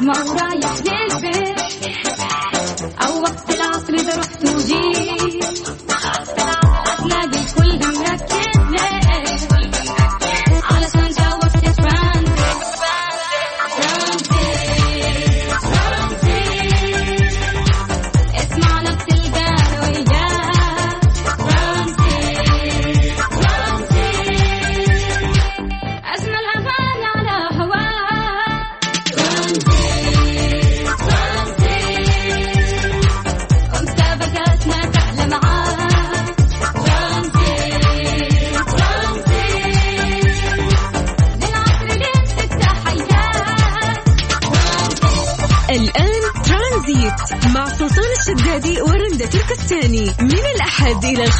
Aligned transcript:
ما 0.00 0.18
هو 0.18 0.32
رايح 0.32 1.09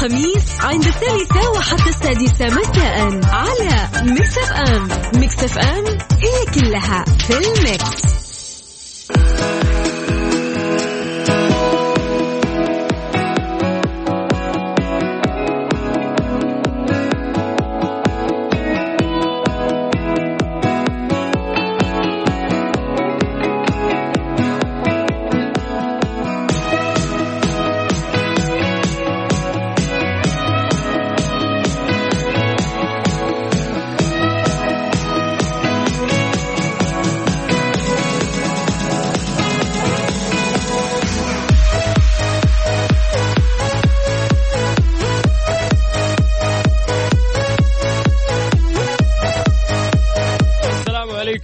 الخميس 0.02 0.60
عند 0.60 0.84
الثالثة 0.84 1.50
وحتى 1.50 1.88
السادسة 1.90 2.46
مساء 2.46 3.20
على 3.32 3.88
Mix 4.02 4.38
FM. 4.38 4.88
Mix 5.20 5.44
FM 5.44 6.44
it's 6.54 6.83
all 6.83 7.04
in 7.04 7.30
the 7.30 7.64
mix. 7.64 8.09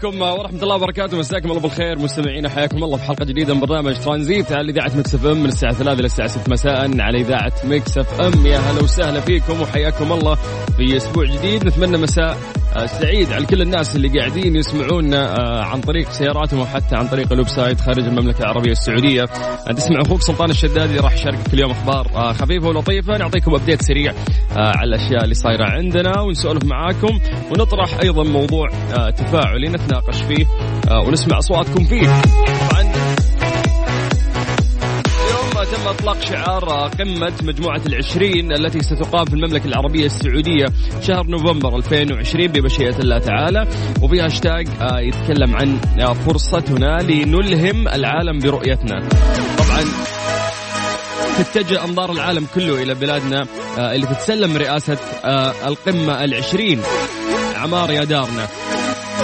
عليكم 0.06 0.22
ورحمة 0.22 0.62
الله 0.62 0.74
وبركاته. 0.74 1.18
مساكم 1.18 1.50
الله 1.50 1.60
بالخير 1.60 1.98
مستمعينا 1.98 2.48
حياكم 2.48 2.84
الله 2.84 2.96
في 2.96 3.04
حلقة 3.04 3.24
جديدة 3.24 3.54
من 3.54 3.60
برنامج 3.60 3.98
ترانزيت 3.98 4.52
على 4.52 4.72
إذاعة 4.72 4.96
Mix 4.96 5.14
FM. 5.14 5.36
من 5.36 5.46
الساعة 5.46 5.72
3 5.72 5.92
إلى 5.92 6.06
الساعة 6.06 6.28
6 6.28 6.50
مساء 6.50 7.00
على 7.00 7.20
إذاعة 7.20 7.52
Mix 7.64 7.98
FM. 7.98 8.46
يا 8.46 8.58
هلا 8.58 8.82
وسهلا 8.82 9.20
فيكم 9.20 9.60
وحياكم 9.60 10.12
الله 10.12 10.34
في 10.76 10.96
أسبوع 10.96 11.24
جديد. 11.24 11.66
نتمنى 11.66 11.98
مساء 11.98 12.36
سعيد 12.84 13.32
على 13.32 13.46
كل 13.46 13.62
الناس 13.62 13.96
اللي 13.96 14.08
قاعدين 14.18 14.56
يسمعونا 14.56 15.38
آه، 15.38 15.64
عن 15.64 15.80
طريق 15.80 16.10
سياراتهم 16.10 16.60
وحتى 16.60 16.96
عن 16.96 17.08
طريق 17.08 17.32
ال 17.32 17.48
website 17.48 17.80
خارج 17.80 18.04
المملكة 18.04 18.40
العربية 18.40 18.72
السعودية. 18.72 19.22
آه، 19.22 19.72
تسمع 19.72 20.00
أخوك 20.06 20.22
سلطان 20.22 20.50
الشدادي 20.50 20.98
راح 20.98 21.12
يشاركك 21.14 21.54
اليوم 21.54 21.70
أخبار 21.70 22.06
آه، 22.14 22.32
خفيفة 22.32 22.68
ولطيفة. 22.68 23.16
نعطيكم 23.18 23.54
update 23.54 23.82
سريع 23.82 24.12
آه، 24.12 24.76
على 24.76 24.88
الأشياء 24.88 25.24
اللي 25.24 25.34
صايرة 25.34 25.64
عندنا 25.70 26.20
ونسولف 26.20 26.64
معاكم. 26.64 27.18
ونطرح 27.50 27.98
أيضا 28.02 28.24
موضوع 28.24 28.68
آه، 28.98 29.10
تفاعلي 29.10 29.68
نتناقش 29.68 30.22
فيه 30.22 30.46
آه، 30.90 31.00
ونسمع 31.00 31.38
أصواتكم 31.38 31.84
فيه. 31.84 32.08
اطلاق 36.06 36.24
شعار 36.24 36.88
قمة 36.98 37.32
مجموعة 37.42 37.80
العشرين 37.86 38.52
التي 38.52 38.82
ستقام 38.82 39.24
في 39.24 39.34
المملكة 39.34 39.66
العربية 39.66 40.06
السعودية 40.06 40.66
شهر 41.02 41.26
نوفمبر 41.26 41.76
2020 41.76 42.46
بمشيئة 42.46 42.98
الله 42.98 43.18
تعالى. 43.18 43.66
وفيها 44.02 44.24
هاشتاج 44.24 44.68
آه، 44.80 45.00
يتكلم 45.00 45.56
عن 45.56 45.78
آه، 46.00 46.12
فرصتنا 46.12 47.02
لنلهم 47.02 47.88
العالم 47.88 48.38
برؤيتنا. 48.38 49.08
طبعا 49.58 49.84
تتجه 51.38 51.84
أنظار 51.84 52.12
العالم 52.12 52.46
كله 52.54 52.82
إلى 52.82 52.94
بلادنا 52.94 53.46
آه، 53.78 53.94
اللي 53.94 54.06
تتسلم 54.06 54.56
رئاسه 54.56 54.98
آه، 55.24 55.68
القمة 55.68 56.24
العشرين 56.24 56.80
عمار 57.56 57.90
يا 57.90 58.04
دارنا. 58.04 58.46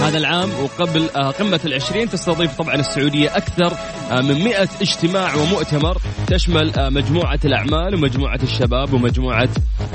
هذا 0.02 0.18
العام 0.18 0.50
وقبل 0.62 1.08
قمة 1.38 1.60
العشرين 1.64 2.10
تستضيف 2.10 2.58
طبعا 2.58 2.74
السعودية 2.74 3.36
أكثر 3.36 3.72
من 4.20 4.44
مئة 4.44 4.68
اجتماع 4.80 5.34
ومؤتمر 5.34 5.98
تشمل 6.26 6.72
آه، 6.78 6.88
مجموعة 6.88 7.40
الأعمال 7.44 7.94
ومجموعة 7.94 8.38
الشباب 8.42 8.92
ومجموعة 8.92 9.48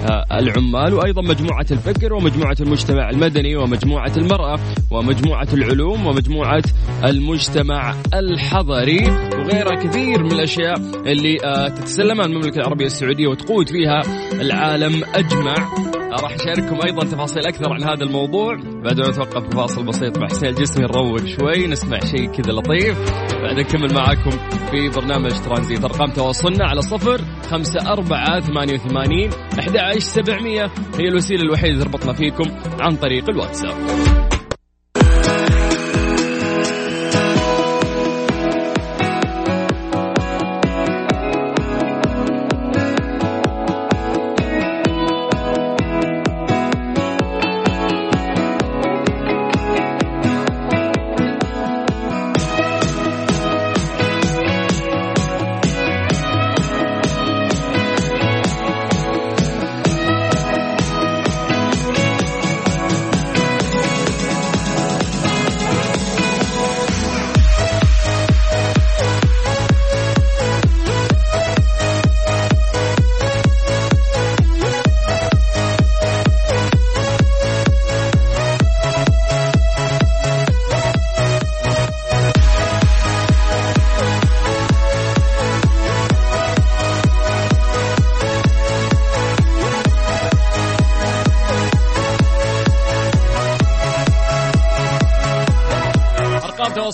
آه، 0.10 0.26
العمال 0.40 0.94
وأيضا 0.94 1.22
مجموعة 1.22 1.66
الفكر 1.72 2.14
ومجموعة 2.14 2.56
المجتمع 2.60 3.10
المدني 3.10 3.56
ومجموعة 3.56 4.12
المرأة 4.18 4.60
ومجموعة 4.92 5.48
العلوم 5.54 6.06
ومجموعة 6.06 6.64
المجتمع 7.04 7.96
الحضري 8.14 9.10
وغيرها 9.10 9.76
كثير 9.84 10.24
من 10.24 10.32
الأشياء 10.32 10.78
اللي 11.06 11.38
آه، 11.46 11.68
تتسلمها 11.68 12.26
المملكة 12.26 12.58
العربية 12.58 12.86
السعودية 12.86 13.28
وتقود 13.28 13.70
فيها 13.70 14.02
العالم 14.42 15.04
أجمع. 15.16 15.56
آه، 15.56 15.97
راح 16.12 16.34
أشارككم 16.34 16.80
أيضا 16.86 17.06
تفاصيل 17.06 17.48
أكثر 17.48 17.74
عن 17.74 17.84
هذا 17.84 18.04
الموضوع. 18.04 18.56
بعد 18.56 19.00
ما 19.00 19.10
نتوقف 19.10 19.56
فاصل 19.56 19.86
بسيط 19.86 20.18
مع 20.18 20.28
حسين 20.28 20.50
الجسمي 20.50 20.86
نروق 20.86 21.26
شوي 21.26 21.68
نسمع 21.68 22.00
شيء 22.00 22.32
كذا 22.32 22.54
لطيف. 22.54 22.98
بعد 23.34 23.60
نكمل 23.60 23.94
معاكم 23.94 24.30
في 24.72 24.90
برنامج 24.96 25.32
ترانزيت. 25.32 25.84
أرقام 25.84 26.12
تواصلنا 26.12 26.66
على 26.66 26.82
صفر 26.82 27.22
خمسة 27.50 27.92
أربعة 27.92 28.40
ثمانية 28.40 28.74
وثمانين 28.74 29.30
أحد 29.60 29.78
عشر 29.78 30.00
سبعمية. 30.00 30.72
هي 31.00 31.08
الوسيلة 31.08 31.42
الوحيدة 31.42 31.74
اللي 31.74 31.84
تربطنا 31.84 32.14
فيكم 32.14 32.52
عن 32.80 32.96
طريق 32.96 33.30
الواتساب. 33.30 33.78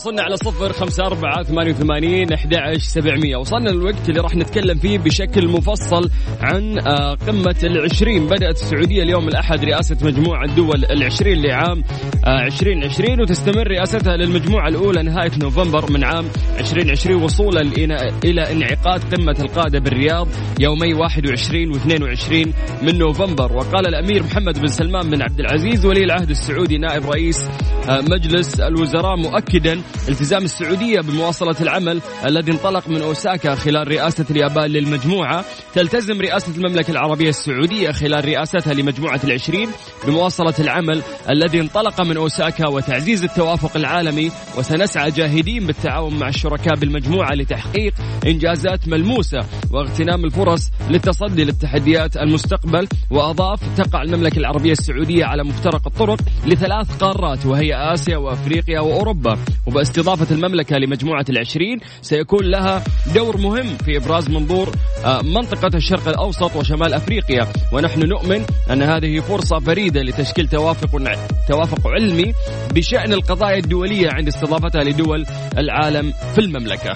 تواصلنا 0.04 0.22
على 0.24 0.38
صفر 0.38 0.74
خمسة 0.74 1.06
أربعة 1.06 1.44
ثمانية 1.44 1.72
وثمانين 1.72 2.34
أحد 2.34 2.56
سبعمية. 2.78 3.38
وصلنا 3.38 3.70
الوقت 3.70 4.10
اللي 4.10 4.20
راح 4.22 4.36
نتكلم 4.36 4.78
فيه 4.78 4.98
بشكل 4.98 5.48
مفصل 5.48 6.10
عن 6.42 6.80
آه، 6.88 7.14
قمة 7.14 7.56
العشرين. 7.64 8.26
بدأت 8.28 8.56
السعودية 8.56 9.04
اليوم 9.04 9.28
الأحد 9.28 9.66
رئاسة 9.66 9.98
مجموعة 10.02 10.56
دول 10.56 10.86
العشرين 10.86 11.42
لعام 11.42 11.84
عشرين 12.24 12.84
عشرين 12.84 13.22
وتستمر 13.22 13.68
رئاستها 13.68 14.18
للمجموعة 14.18 14.68
الأولى 14.68 15.04
نهاية 15.04 15.32
نوفمبر 15.42 15.92
من 15.92 16.04
عام 16.04 16.26
عشرين 16.60 16.90
عشرين 16.90 17.24
وصولا 17.24 17.62
إلى- 17.64 18.52
انعقاد 18.52 19.16
قمة 19.16 19.36
القادة 19.40 19.80
بالرياض 19.80 20.28
يومي 20.60 20.94
21 20.94 21.70
و 21.72 21.76
22 21.76 22.54
من 22.82 22.98
نوفمبر. 22.98 23.54
وقال 23.54 23.88
الأمير 23.88 24.24
محمد 24.24 24.60
بن 24.60 24.68
سلمان 24.68 25.10
بن 25.10 25.22
عبد 25.22 25.40
العزيز 25.40 25.86
ولي 25.86 26.04
العهد 26.04 26.30
السعودي 26.30 26.78
نائب 26.78 27.06
رئيس 27.10 27.50
آه، 27.90 28.02
مجلس 28.02 28.60
الوزراء 28.60 29.16
مؤكدا 29.16 29.82
التزام 30.10 30.44
السعودية 30.44 31.02
بمواصلة 31.02 31.56
العمل 31.62 32.02
الذي 32.26 32.52
انطلق 32.52 32.90
من 32.90 33.02
أوساكا 33.02 33.56
خلال 33.56 33.88
رئاسة 33.88 34.26
اليابان 34.30 34.72
للمجموعة. 34.72 35.46
تلتزم 35.74 36.22
رئاسة 36.22 36.56
المملكة 36.56 36.92
العربية 36.92 37.30
السعودية 37.30 37.92
خلال 37.92 38.26
رئاستها 38.26 38.74
لمجموعة 38.74 39.20
العشرين 39.24 39.70
بمواصلة 40.08 40.54
العمل 40.60 41.02
الذي 41.30 41.60
انطلق 41.62 42.02
من 42.02 42.18
أوساكا 42.18 42.68
وتعزيز 42.68 43.24
التوافق 43.24 43.78
العالمي. 43.78 44.32
وسنسعى 44.58 45.12
جاهدين 45.12 45.68
بالتعاون 45.68 46.20
مع 46.20 46.28
الشركاء 46.28 46.76
بالمجموعة 46.76 47.34
لتحقيق 47.34 47.94
إنجازات 48.28 48.88
ملموسة 48.88 49.40
واغتنام 49.72 50.26
الفرص 50.26 50.70
للتصدي 50.90 51.44
للتحديات 51.44 52.18
المستقبل. 52.18 52.88
وأضاف 53.12 53.60
تقع 53.78 54.02
المملكة 54.02 54.38
العربية 54.40 54.72
السعودية 54.72 55.26
على 55.26 55.44
مفترق 55.44 55.88
الطرق 55.88 56.20
لثلاث 56.46 56.98
قارات 56.98 57.46
وهي 57.46 57.94
آسيا 57.94 58.18
وأفريقيا 58.18 58.80
وأوروبا. 58.80 59.38
وباستضافة 59.84 60.36
المملكة 60.36 60.78
لمجموعة 60.78 61.26
العشرين 61.30 61.80
سيكون 62.02 62.46
لها 62.46 62.84
دور 63.16 63.38
مهم 63.38 63.78
في 63.78 63.98
إبراز 63.98 64.30
منظور 64.30 64.72
آه، 65.06 65.22
منطقة 65.22 65.78
الشرق 65.78 66.08
الأوسط 66.08 66.56
وشمال 66.56 66.94
أفريقيا. 66.94 67.48
ونحن 67.74 68.08
نؤمن 68.08 68.46
أن 68.72 68.82
هذه 68.82 69.20
فرصة 69.20 69.60
فريدة 69.60 70.02
لتشكيل 70.02 70.48
توافق 70.48 71.20
توافق 71.50 71.88
علمي 71.88 72.34
بشأن 72.74 73.14
القضايا 73.14 73.58
الدولية 73.58 74.10
عند 74.12 74.28
استضافتها 74.28 74.84
لدول 74.84 75.26
العالم 75.58 76.14
في 76.36 76.42
المملكة. 76.42 76.94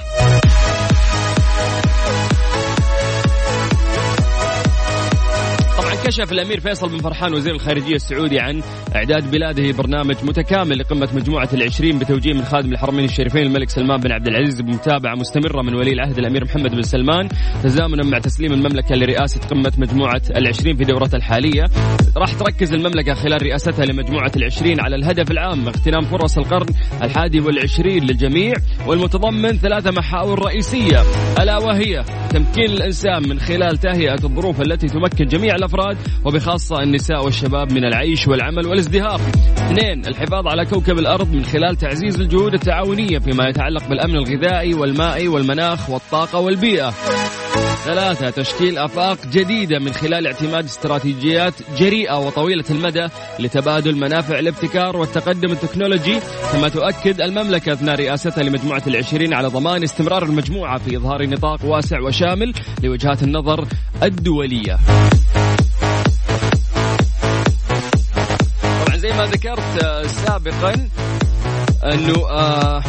كشف 6.08 6.32
الأمير 6.32 6.60
فيصل 6.60 6.90
بن 6.90 6.98
فرحان 6.98 7.34
وزير 7.34 7.56
الخارجية 7.56 7.96
السعودي 7.96 8.40
عن 8.40 8.62
إعداد 8.96 9.32
بلاده 9.32 9.72
برنامج 9.72 10.16
متكامل 10.24 10.80
لقمة 10.80 11.10
مجموعة 11.14 11.50
العشرين 11.54 12.00
بتوجيه 12.00 12.34
من 12.34 12.44
خادم 12.44 12.72
الحرمين 12.72 13.06
الشريفين 13.06 13.42
الملك 13.42 13.70
سلمان 13.70 14.00
بن 14.00 14.12
عبد 14.12 14.28
العزيز 14.28 14.62
بمتابعة 14.62 15.16
مستمرة 15.16 15.62
من 15.62 15.76
ولي 15.76 15.94
العهد 15.94 16.18
الأمير 16.18 16.46
محمد 16.46 16.72
بن 16.72 16.82
سلمان 16.82 17.30
تزامنا 17.64 18.04
مع 18.04 18.20
تسليم 18.20 18.54
المملكة 18.54 18.96
لرئاسة 18.96 19.42
قمة 19.48 19.74
مجموعة 19.78 20.22
العشرين 20.36 20.76
في 20.76 20.84
دورتها 20.84 21.18
الحالية. 21.18 21.64
راح 22.18 22.34
تركز 22.34 22.74
المملكة 22.74 23.14
خلال 23.14 23.42
رئاستها 23.42 23.86
لمجموعة 23.86 24.32
العشرين 24.36 24.80
على 24.80 24.96
الهدف 24.96 25.32
العام 25.32 25.68
اغتنام 25.68 26.06
فرص 26.06 26.38
القرن 26.38 26.68
الحادي 27.04 27.40
والعشرين 27.40 28.04
للجميع 28.04 28.54
والمتضمن 28.88 29.58
ثلاثة 29.58 29.92
محاور 29.92 30.46
رئيسية 30.46 31.02
ألا 31.40 31.58
وهي 31.58 32.04
تمكين 32.30 32.66
الإنسان 32.66 33.30
من 33.30 33.40
خلال 33.40 33.78
تهيئة 33.78 34.24
الظروف 34.24 34.62
التي 34.62 34.88
تمكن 34.88 35.26
جميع 35.26 35.56
الأفراد 35.56 35.97
وبخاصة 36.26 36.84
النساء 36.84 37.26
والشباب 37.26 37.72
من 37.72 37.86
العيش 37.86 38.28
والعمل 38.28 38.68
والازدهار. 38.68 39.22
اثنين 39.58 40.08
الحفاظ 40.08 40.48
على 40.48 40.66
كوكب 40.66 41.00
الأرض 41.00 41.34
من 41.34 41.46
خلال 41.46 41.76
تعزيز 41.76 42.22
الجهود 42.22 42.54
التعاونية 42.54 43.20
فيما 43.20 43.50
يتعلق 43.50 43.88
بالأمن 43.90 44.16
الغذائي 44.16 44.74
والمائي 44.74 45.28
والمناخ 45.28 45.90
والطاقة 45.90 46.40
والبيئة. 46.40 46.94
ثلاثة 47.86 48.30
تشكيل 48.30 48.78
آفاق 48.78 49.18
جديدة 49.32 49.80
من 49.80 49.94
خلال 49.94 50.28
اعتماد 50.28 50.64
استراتيجيات 50.64 51.54
جريئة 51.80 52.18
وطويلة 52.18 52.64
المدى 52.70 53.08
لتبادل 53.40 53.96
منافع 53.96 54.40
الابتكار 54.40 54.98
والتقدم 54.98 55.52
التكنولوجي 55.52 56.20
كما 56.54 56.70
تؤكد 56.70 57.22
المملكة 57.22 57.74
أثناء 57.74 57.96
رئاستها 57.96 58.44
لمجموعة 58.44 58.84
العشرين 58.88 59.34
على 59.34 59.48
ضمان 59.48 59.84
استمرار 59.84 60.24
المجموعة 60.24 60.78
في 60.78 60.98
إظهار 60.98 61.26
نطاق 61.26 61.66
واسع 61.66 62.00
وشامل 62.00 62.54
لوجهات 62.84 63.24
النظر 63.24 63.68
الدولية 64.04 64.78
ذكرت 69.32 69.84
آه، 69.84 70.08
سابقا 70.08 70.90
أنه 71.84 72.30
آه 72.30 72.84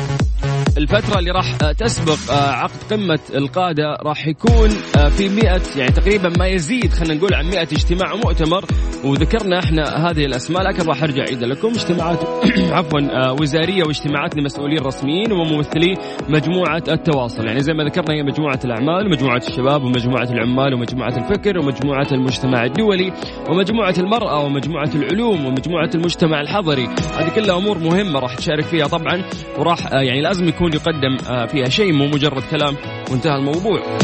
الفترة 0.78 1.18
اللي 1.18 1.30
راح 1.30 1.54
آه، 1.62 1.72
تسبق 1.72 2.32
آه، 2.32 2.50
عقد 2.50 2.82
قمة 2.90 3.18
القادة 3.34 3.98
راح 4.02 4.26
يكون 4.26 4.70
آه، 4.98 5.08
في 5.08 5.28
100 5.28 5.60
يعني 5.76 5.92
تقريبا 5.92 6.32
ما 6.38 6.46
يزيد 6.46 6.92
خلينا 6.92 7.14
نقول 7.14 7.34
عن 7.34 7.46
100 7.46 7.62
اجتماع 7.62 8.12
ومؤتمر 8.12 8.64
وذكرنا 9.04 9.58
إحنا 9.58 10.10
هذه 10.10 10.24
الأسماء 10.24 10.62
لكن 10.62 10.86
راح 10.88 11.02
أرجع 11.02 11.22
اعيد 11.22 11.44
لكم. 11.44 11.68
اجتماعات 11.68 12.18
عفوا 12.76 13.30
وزارية 13.40 13.82
واجتماعات 13.86 14.36
لمسؤولين 14.36 14.78
رسميين 14.78 15.32
وممثلي 15.32 15.94
مجموعة 16.28 16.82
التواصل. 16.88 17.46
يعني 17.46 17.60
زي 17.60 17.72
ما 17.72 17.84
ذكرنا 17.84 18.14
هي 18.14 18.22
مجموعة 18.22 18.60
الأعمال 18.64 19.06
ومجموعة 19.06 19.42
الشباب 19.48 19.82
ومجموعة 19.82 20.28
العمال 20.30 20.74
ومجموعة 20.74 21.16
الفكر 21.16 21.58
ومجموعة 21.58 22.06
المجتمع 22.12 22.64
الدولي 22.64 23.12
ومجموعة 23.48 23.94
المرأة 23.98 24.44
ومجموعة 24.44 24.90
العلوم 24.94 25.46
ومجموعة 25.46 25.90
المجتمع 25.94 26.40
الحضري. 26.40 26.88
هذه 27.18 27.28
كلها 27.34 27.56
أمور 27.58 27.78
مهمة 27.78 28.18
راح 28.20 28.34
تشارك 28.34 28.64
فيها 28.64 28.86
طبعا 28.86 29.22
وراح 29.58 29.92
يعني 29.92 30.20
لازم 30.20 30.48
يكون 30.48 30.67
يقدم 30.74 31.16
آه، 31.28 31.46
فيها 31.46 31.68
شيء 31.68 31.92
مو 31.92 32.06
مجرد 32.06 32.42
كلام 32.50 32.76
وانتهى 33.10 33.36
الموضوع. 33.36 33.98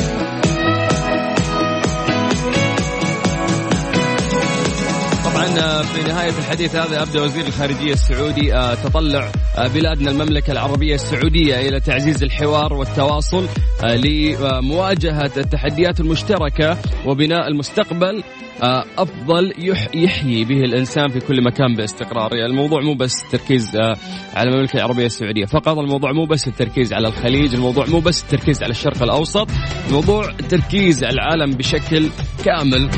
طبعا 5.55 5.67
آه، 5.67 5.83
في 5.83 6.09
نهاية 6.09 6.31
الحديث 6.39 6.77
هذا 6.77 7.03
أبدأ 7.03 7.23
وزير 7.23 7.47
الخارجية 7.47 7.93
السعودي 7.93 8.55
آه، 8.55 8.75
تطلع 8.75 9.33
بلادنا 9.75 10.11
المملكة 10.11 10.51
العربية 10.53 10.95
السعودية 10.95 11.69
إلى 11.69 11.81
تعزيز 11.81 12.23
الحوار 12.23 12.73
والتواصل 12.73 13.49
لمواجهة 13.85 15.31
التحديات 15.37 16.01
المشتركة 16.01 16.79
وبناء 17.07 17.49
المستقبل 17.49 18.23
آه، 18.63 18.85
أفضل 18.99 19.53
يحيي 19.95 20.45
به 20.45 20.61
الإنسان 20.61 21.09
في 21.09 21.21
كل 21.21 21.45
مكان 21.45 21.75
باستقرار. 21.75 22.35
يعني 22.35 22.51
الموضوع 22.51 22.81
مو 22.81 22.95
بس 22.95 23.23
التركيز 23.25 23.77
آه، 23.77 23.97
على 24.35 24.51
المملكة 24.51 24.77
العربية 24.77 25.07
السعودية 25.07 25.45
فقط 25.45 25.79
الموضوع 25.79 26.13
مو 26.13 26.25
بس 26.25 26.49
التركيز 26.49 26.93
على 26.93 27.09
الخليج 27.09 27.55
الموضوع 27.55 27.87
مو 27.87 28.01
بس 28.01 28.23
التركيز 28.23 28.63
على 28.63 28.71
الشرق 28.71 29.03
الأوسط 29.03 29.49
الموضوع 29.89 30.31
التركيز 30.31 31.05
على 31.05 31.15
العالم 31.15 31.51
بشكل 31.51 32.09
كامل. 32.45 32.91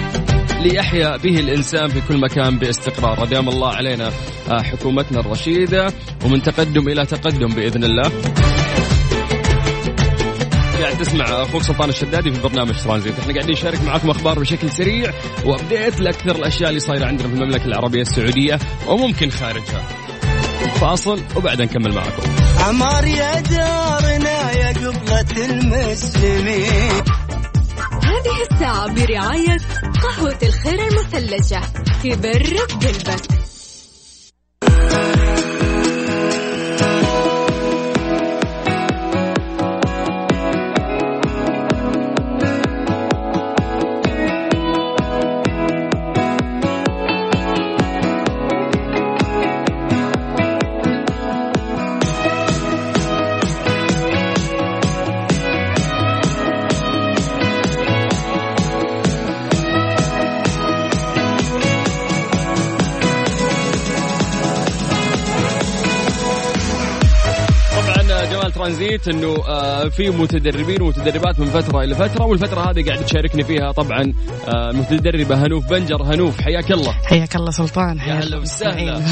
ليحيا 0.68 1.16
به 1.16 1.40
الإنسان 1.40 1.88
في 1.88 2.00
كل 2.08 2.20
مكان 2.20 2.58
باستقرار. 2.58 3.22
ادام 3.22 3.48
الله 3.48 3.74
علينا 3.74 4.10
آه، 4.50 4.62
حكومتنا 4.62 5.20
الرشيدة 5.20 5.92
ومن 6.24 6.42
تقدم 6.42 6.88
إلى 6.88 7.06
تقدم 7.06 7.48
بإذن 7.48 7.84
الله. 7.84 8.10
قاعد 10.80 10.98
تسمع 10.98 11.24
أخوك 11.24 11.62
سلطان 11.62 11.88
الشدادي 11.88 12.32
في 12.32 12.42
برنامج 12.42 12.74
ترانزيت. 12.84 13.18
إحنا 13.18 13.34
قاعدين 13.34 13.52
نشارك 13.52 13.82
معاكم 13.82 14.10
أخبار 14.10 14.38
بشكل 14.38 14.70
سريع 14.70 15.12
وأبديت 15.44 16.00
لأكثر 16.00 16.36
الأشياء 16.36 16.68
اللي 16.68 16.80
صايرة 16.80 17.06
عندنا 17.06 17.28
في 17.28 17.34
المملكة 17.34 17.64
العربية 17.64 18.02
السعودية 18.02 18.58
وممكن 18.88 19.30
خارجها. 19.30 19.84
فاصل 20.80 21.20
وبعدين 21.36 21.66
نكمل 21.66 21.92
معكم 21.92 22.22
عمار 22.58 23.04
يا 23.04 23.40
دارنا 23.40 24.52
يا 24.52 24.68
قبلة 24.72 25.44
المسلمين. 25.44 27.02
هذه 28.26 28.42
الساعة 28.52 28.94
برعاية 28.94 29.58
قهوة 30.02 30.38
الخير 30.42 30.88
المثلجة. 30.88 31.60
تبرد 32.02 32.84
قلبك. 32.84 33.35
ترانزيت 68.96 69.08
إنه 69.08 69.44
آه، 69.48 69.88
في 69.88 70.10
متدربين 70.10 70.82
ومتدربات 70.82 71.40
من 71.40 71.46
فترة 71.46 71.84
إلى 71.84 71.94
فترة 71.94 72.24
والفترة 72.24 72.70
هذه 72.70 72.84
قاعد 72.86 73.04
تشاركني 73.04 73.44
فيها 73.44 73.72
طبعا 73.72 74.12
آه، 74.48 74.70
المتدربه 74.70 75.46
هنوف 75.46 75.70
بنجر 75.70 76.02
هنوف. 76.02 76.40
حياك 76.40 76.72
الله. 76.72 76.92
حياك 76.92 77.36
الله 77.36 77.50
سلطان 77.50 77.98
يا 77.98 78.14
هلا 78.14 78.38
وسهلا. 78.38 79.02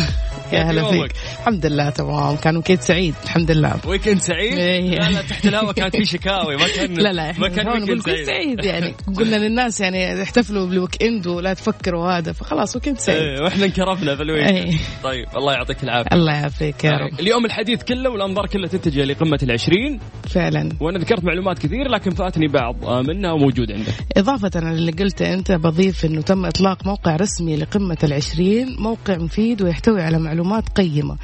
يا 0.55 0.63
هلا 0.63 0.91
فيك. 0.91 1.13
الحمد 1.41 1.67
لله 1.67 1.91
تمام. 1.91 2.37
كان 2.37 2.57
weekend 2.57 2.81
سعيد 2.81 3.15
الحمد 3.25 3.51
لله. 3.51 3.75
weekend 3.87 4.19
سعيد؟ 4.19 4.59
إيه. 4.59 4.91
لا 4.91 5.11
لا 5.11 5.23
تحت 5.23 5.47
الهواء 5.47 5.73
كانت 5.73 5.97
في 5.97 6.05
شكاوي 6.05 6.57
ما 6.57 6.67
كان 6.77 6.95
لا 6.95 7.13
لا 7.13 7.33
ما 7.39 7.49
كان 7.49 7.69
ويكند 7.69 8.01
سعيد. 8.01 8.27
سعيد 8.27 8.65
يعني. 8.65 8.95
قلنا 9.17 9.37
للناس 9.37 9.81
يعني 9.81 10.23
احتفلوا 10.23 10.67
بال 10.67 11.03
weekend 11.03 11.27
ولا 11.27 11.55
تفكروا 11.55 12.19
هذا 12.19 12.33
فخلاص 12.33 12.77
weekend 12.77 12.99
سعيد. 12.99 13.19
إيه 13.19 13.43
وإحنا 13.43 13.65
انكرفنا 13.65 14.17
في 14.17 14.23
ال 14.23 14.26
weekend. 14.26 14.57
إيه. 14.57 14.75
طيب 15.05 15.27
الله 15.37 15.53
يعطيك 15.53 15.85
العافية. 15.85 16.17
الله 16.17 16.33
يعافيك 16.33 16.85
يا 16.85 16.91
رب. 16.91 17.21
اليوم 17.21 17.45
الحديث 17.45 17.83
كله 17.83 18.11
والأنظار 18.11 18.47
كلها 18.47 18.69
تتجه 18.69 19.05
لقمة 19.05 19.39
العشرين. 19.43 20.01
فعلا. 20.31 20.69
وأنا 20.81 20.99
ذكرت 20.99 21.25
معلومات 21.25 21.59
كثير 21.59 21.89
لكن 21.89 22.11
فاتني 22.11 22.49
بعض 22.49 22.85
منها 23.09 23.33
وموجود 23.33 23.73
عندك. 23.73 23.93
إضافة 24.17 24.51
اللي 24.57 24.93
قلته 24.93 25.35
أنت 25.35 25.53
بضيف 25.53 26.05
إنه 26.05 26.23
تم 26.23 26.45
إطلاق 26.47 26.87
موقع 26.87 27.17
رسمي 27.17 27.57
لقمة 27.57 27.99
العشرين 28.05 28.77
موقع 28.79 29.17
مفيد 29.17 29.63
ويحتوي 29.63 30.03
على 30.03 30.19
معلومات 30.19 30.44
معلومات 30.45 30.69
قيمة. 30.69 31.17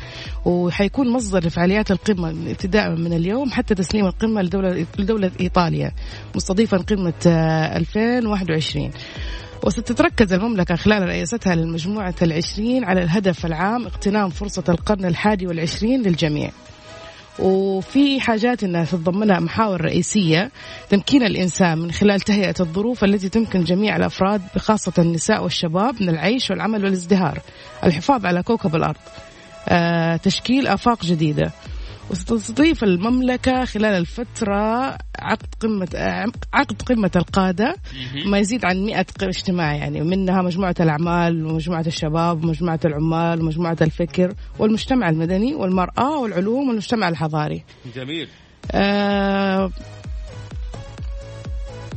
وحيكون 0.45 1.13
مصدر 1.13 1.47
لفعاليات 1.47 1.91
القمة 1.91 2.31
ابتداء 2.31 2.97
من 2.97 3.13
اليوم 3.13 3.51
حتى 3.51 3.75
تسليم 3.75 4.07
القمة 4.07 4.43
لدولة, 4.43 4.87
لدولة 4.99 5.31
إيطاليا 5.41 5.93
مستضيفا 6.35 6.77
قمة 6.77 7.13
آه، 7.27 7.77
2021 7.77 8.91
وستتركز 9.65 10.33
المملكة 10.33 10.77
خلال 10.77 11.03
رئاستها 11.03 11.55
للمجموعة 11.55 12.15
العشرين 12.23 12.85
على 12.85 13.03
الهدف 13.03 13.47
العام 13.47 13.85
اغتنام 13.87 14.31
فرصة 14.31 14.65
القرن 14.69 15.05
الحادي 15.05 15.47
والعشرين 15.47 16.03
للجميع. 16.03 16.51
وفي 17.41 18.21
حاجات 18.21 18.65
إنها 18.65 18.85
تتضمنها 18.85 19.41
محاور 19.41 19.81
رئيسية 19.81 20.51
تمكين 20.91 21.23
الإنسان 21.23 21.79
من 21.79 21.93
خلال 21.93 22.21
تهيئة 22.21 22.55
الظروف 22.61 23.05
التي 23.05 23.29
تمكن 23.29 23.65
جميع 23.65 23.97
الأفراد 23.97 24.43
بخاصه 24.55 24.93
النساء 24.99 25.43
والشباب 25.43 26.03
من 26.03 26.09
العيش 26.09 26.51
والعمل 26.51 26.85
والازدهار، 26.85 27.39
الحفاظ 27.85 28.27
على 28.27 28.43
كوكب 28.43 28.77
الأرض، 28.77 29.01
آه، 29.69 30.17
تشكيل 30.17 30.67
آفاق 30.67 31.05
جديدة. 31.05 31.51
وستستضيف 32.11 32.85
المملكة 32.85 33.65
خلال 33.65 33.85
الفترة 33.95 34.99
عقد 35.19 35.47
قمة 35.61 35.89
عقد 36.55 36.83
قمة 36.83 37.11
القادة. 37.17 37.77
ما 38.27 38.39
يزيد 38.39 38.65
عن 38.65 38.85
100 38.87 39.03
ق- 39.03 39.25
اجتماع 39.25 39.75
يعني. 39.75 40.01
ومنها 40.03 40.43
مجموعة 40.43 40.75
الأعمال 40.81 41.47
ومجموعة 41.47 41.85
الشباب 41.87 42.45
ومجموعة 42.45 42.81
العمال 42.85 43.41
ومجموعة 43.43 43.77
الفكر 43.83 44.35
والمجتمع 44.59 45.09
المدني 45.09 45.55
والمرأة 45.55 46.19
والعلوم 46.19 46.69
والمجتمع 46.69 47.09
الحضاري. 47.09 47.65
جميل. 47.97 48.29
آه 48.73 49.71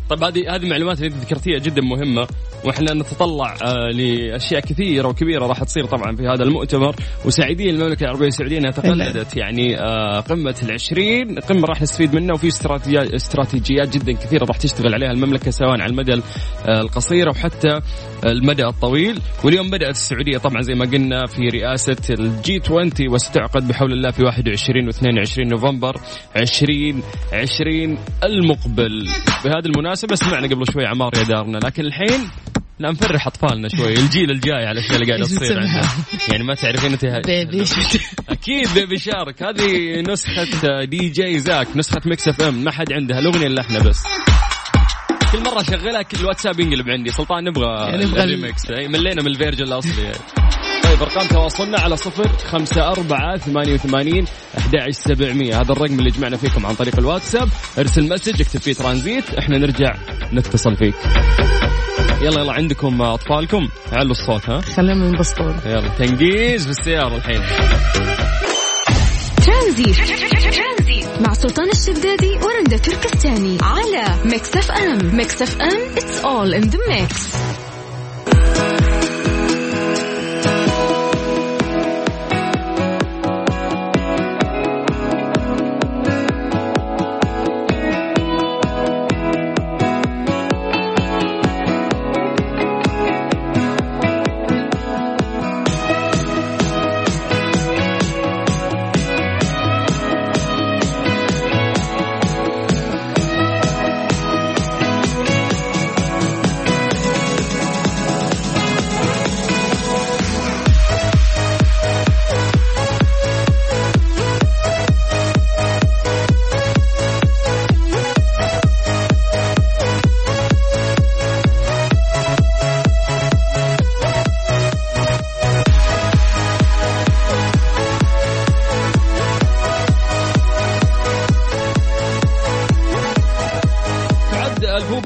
طيب 0.10 0.24
هذه 0.24 0.56
هذه 0.56 0.64
المعلومات 0.64 0.98
اللي 0.98 1.10
ذكرتيها 1.10 1.60
جدا 1.60 1.82
مهمة 1.82 2.28
وإحنا 2.66 2.94
نتطلع 2.94 3.56
آه 3.64 3.90
لأشياء 3.94 4.62
كثيرة 4.62 5.08
وكبيرة 5.08 5.46
راح 5.48 5.64
تصير 5.64 5.86
طبعا 5.86 6.16
في 6.16 6.24
هذا 6.28 6.44
المؤتمر. 6.44 6.96
وسعيدين 7.26 7.70
المملكة 7.70 8.04
العربية 8.04 8.28
السعودية 8.28 8.58
إنها 8.58 8.72
تقلدت 8.72 9.38
يعني 9.38 9.80
آه 9.80 10.20
قمة 10.20 10.56
العشرين. 10.64 11.40
قمة 11.40 11.68
راح 11.68 11.82
نستفيد 11.82 12.16
منها 12.16 12.34
وفي 12.34 12.48
استراتيجيات 12.48 13.14
استراتيجيات 13.14 13.98
جدا 13.98 14.12
كثيرة 14.12 14.46
راح 14.46 14.58
تشتغل 14.58 14.94
عليها 14.94 15.12
المملكة 15.12 15.52
سواء 15.52 15.72
على 15.82 15.86
المدى 15.86 16.14
آه 16.14 16.82
القصير 16.82 17.28
أو 17.28 17.34
حتى 17.34 17.80
المدى 18.26 18.66
الطويل. 18.66 19.20
واليوم 19.44 19.70
بدأت 19.70 19.96
السعودية 19.96 20.38
طبعا 20.38 20.62
زي 20.62 20.74
ما 20.74 20.86
قلنا 20.86 21.26
في 21.26 21.42
رئاسة 21.42 22.14
ال 22.20 22.62
G20 22.66 22.92
وستعقد 23.10 23.68
بحول 23.68 23.94
الله 23.94 24.12
في 24.12 24.24
21 24.24 24.92
و22 24.92 25.52
نوفمبر 25.52 25.96
2020 26.36 27.98
المقبل. 28.24 29.08
بهذه 29.46 29.66
المناسبة 29.66 29.93
سمعنا 29.94 30.48
قبل 30.48 30.74
شوي 30.74 30.86
عمار 30.86 31.12
يا 31.18 31.24
دارنا 31.24 31.58
لكن 31.58 31.86
الحين 31.86 32.30
لا 32.80 32.92
نفرح 32.92 33.28
أطفالنا 33.28 33.68
شوي. 33.68 33.94
الجيل 33.94 34.32
الجاي 34.32 34.66
على 34.66 34.72
الأشياء 34.72 34.96
اللي 34.96 35.12
قاعدة 35.12 35.26
تصير؟ 35.26 35.60
عندنا. 35.60 35.82
يعني 36.30 36.44
ما 36.44 36.56
تعرفين 36.56 36.92
انت 36.92 37.06
Baby 37.06 37.64
أكيد 38.30 38.74
Baby 38.74 38.98
Shark. 38.98 39.44
هذه 39.44 40.02
نسخة 40.02 40.84
دي 40.84 41.10
جي 41.10 41.40
زاك 41.40 41.68
نسخة 41.76 42.02
Mix 42.06 42.28
FM. 42.28 42.64
ما 42.64 42.72
حد 42.72 42.94
عندها 42.94 43.20
الأغنية 43.20 43.48
إلا 43.48 43.62
إحنا 43.62 43.80
بس. 43.80 44.04
كل 45.32 45.44
مرة 45.44 45.62
أشغلها 45.62 46.02
كل 46.02 46.20
الواتساب 46.20 46.60
ينقلب 46.60 46.90
عندي. 46.90 47.12
سلطان 47.12 47.44
نبغى 47.44 47.90
يعني 47.90 48.06
نبغى 48.06 48.24
الريمكس 48.24 48.72
ملينا 48.72 49.22
من 49.22 49.28
ال 49.28 49.33
version 49.33 49.66
الأصلي. 49.66 50.04
يعني. 50.04 50.18
ارقام 51.04 51.28
تواصلنا 51.28 51.80
على 51.80 51.98
صفر 51.98 52.28
خمسة 52.28 52.92
أربعة 52.92 53.38
ثمانية 53.38 53.74
وثمانين 53.74 54.26
أحد 54.58 54.90
سبعمية. 54.90 55.62
هذا 55.62 55.72
الرقم 55.72 56.00
اللي 56.00 56.10
جمعنا 56.10 56.38
فيكم 56.38 56.66
عن 56.66 56.76
طريق 56.76 57.00
الواتساب. 57.00 57.50
ارسل 57.80 58.10
message 58.10 58.42
اكتب 58.42 58.60
فيه 58.60 58.74
ترانزيت. 58.74 59.34
إحنا 59.34 59.58
نرجع 59.58 59.96
نتصل 60.34 60.76
فيك. 60.76 60.96
يلا 62.22 62.42
يلا 62.42 62.54
عندكم 62.54 63.02
أطفالكم؟ 63.02 63.70
علوا 63.92 64.12
الصوت 64.12 64.50
ها؟ 64.50 64.62
خليهم 64.62 65.04
ينبسطون. 65.04 65.60
يلا 65.66 65.88
تنقيز 65.88 66.64
في 66.64 66.70
السيارة 66.70 67.16
الحين. 67.16 67.42
ترانزيت. 69.46 69.96
مع 71.22 71.34
سلطان 71.34 71.70
الشدادي 71.70 72.32
ورندا 72.44 72.78
تركستاني. 72.78 73.58
على 73.62 74.06
Mix 74.26 74.58
FM. 74.58 75.16
Mix 75.16 75.42
FM 75.42 75.96
it's 75.96 76.24
all 76.24 76.64
in 76.64 76.70
the 76.70 76.78
mix. 76.78 77.36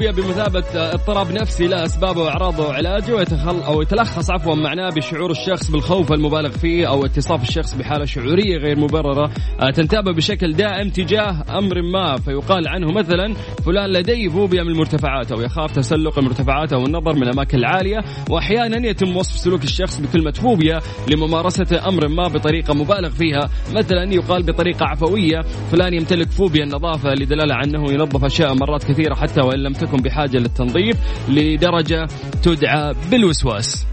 الفوبيا 0.08 0.26
بمثابة 0.26 0.64
اضطراب 0.74 1.32
نفسي 1.32 1.66
له 1.66 1.84
أسبابه 1.84 2.20
وأعراضه 2.20 2.68
وعلاجه 2.68 3.14
ويتخل 3.14 3.62
أو 3.62 3.82
يتلخص 3.82 4.30
عفوا 4.30 4.54
معناه 4.54 4.90
بشعور 4.90 5.30
الشخص 5.30 5.70
بالخوف 5.70 6.12
المبالغ 6.12 6.50
فيه 6.50 6.88
أو 6.88 7.04
اتصاف 7.04 7.42
الشخص 7.42 7.74
بحالة 7.74 8.04
شعورية 8.04 8.56
غير 8.56 8.78
مبررة. 8.78 9.30
آه، 9.60 9.70
تنتابه 9.70 10.12
بشكل 10.12 10.52
دائم 10.52 10.88
تجاه 10.88 11.44
أمر 11.58 11.82
ما 11.82 12.16
فيقال 12.16 12.68
عنه 12.68 12.92
مثلا 12.92 13.34
فلان 13.66 13.90
لديه 13.90 14.28
فوبيا 14.28 14.62
من 14.62 14.70
المرتفعات 14.70 15.32
أو 15.32 15.40
يخاف 15.40 15.72
تسلق 15.72 16.18
المرتفعات 16.18 16.72
أو 16.72 16.86
النظر 16.86 17.14
من 17.14 17.22
الأماكن 17.22 17.58
العالية 17.58 17.98
وأحيانا 18.30 18.88
يتم 18.88 19.16
وصف 19.16 19.36
سلوك 19.36 19.64
الشخص 19.64 20.00
بكلمة 20.00 20.30
فوبيا 20.32 20.80
لممارسة 21.10 21.88
أمر 21.88 22.08
ما 22.08 22.28
بطريقة 22.28 22.74
مبالغ 22.74 23.10
فيها. 23.10 23.50
مثلا 23.74 24.14
يقال 24.14 24.42
بطريقة 24.42 24.86
عفوية 24.86 25.40
فلان 25.70 25.94
يمتلك 25.94 26.30
فوبيا 26.30 26.64
النظافة 26.64 27.10
لدلالة 27.14 27.54
على 27.54 27.64
أنه 27.64 27.92
ينظف 27.92 28.24
أشياء 28.24 28.54
مرات 28.54 28.84
كثيرة 28.84 29.14
حتى 29.14 29.40
وإن 29.40 29.58
لم 29.58 29.72
تكن 29.72 29.97
بحاجة 30.00 30.36
للتنظيف 30.36 30.96
لدرجة 31.28 32.08
تدعى 32.42 32.94
بالوسواس. 33.10 33.86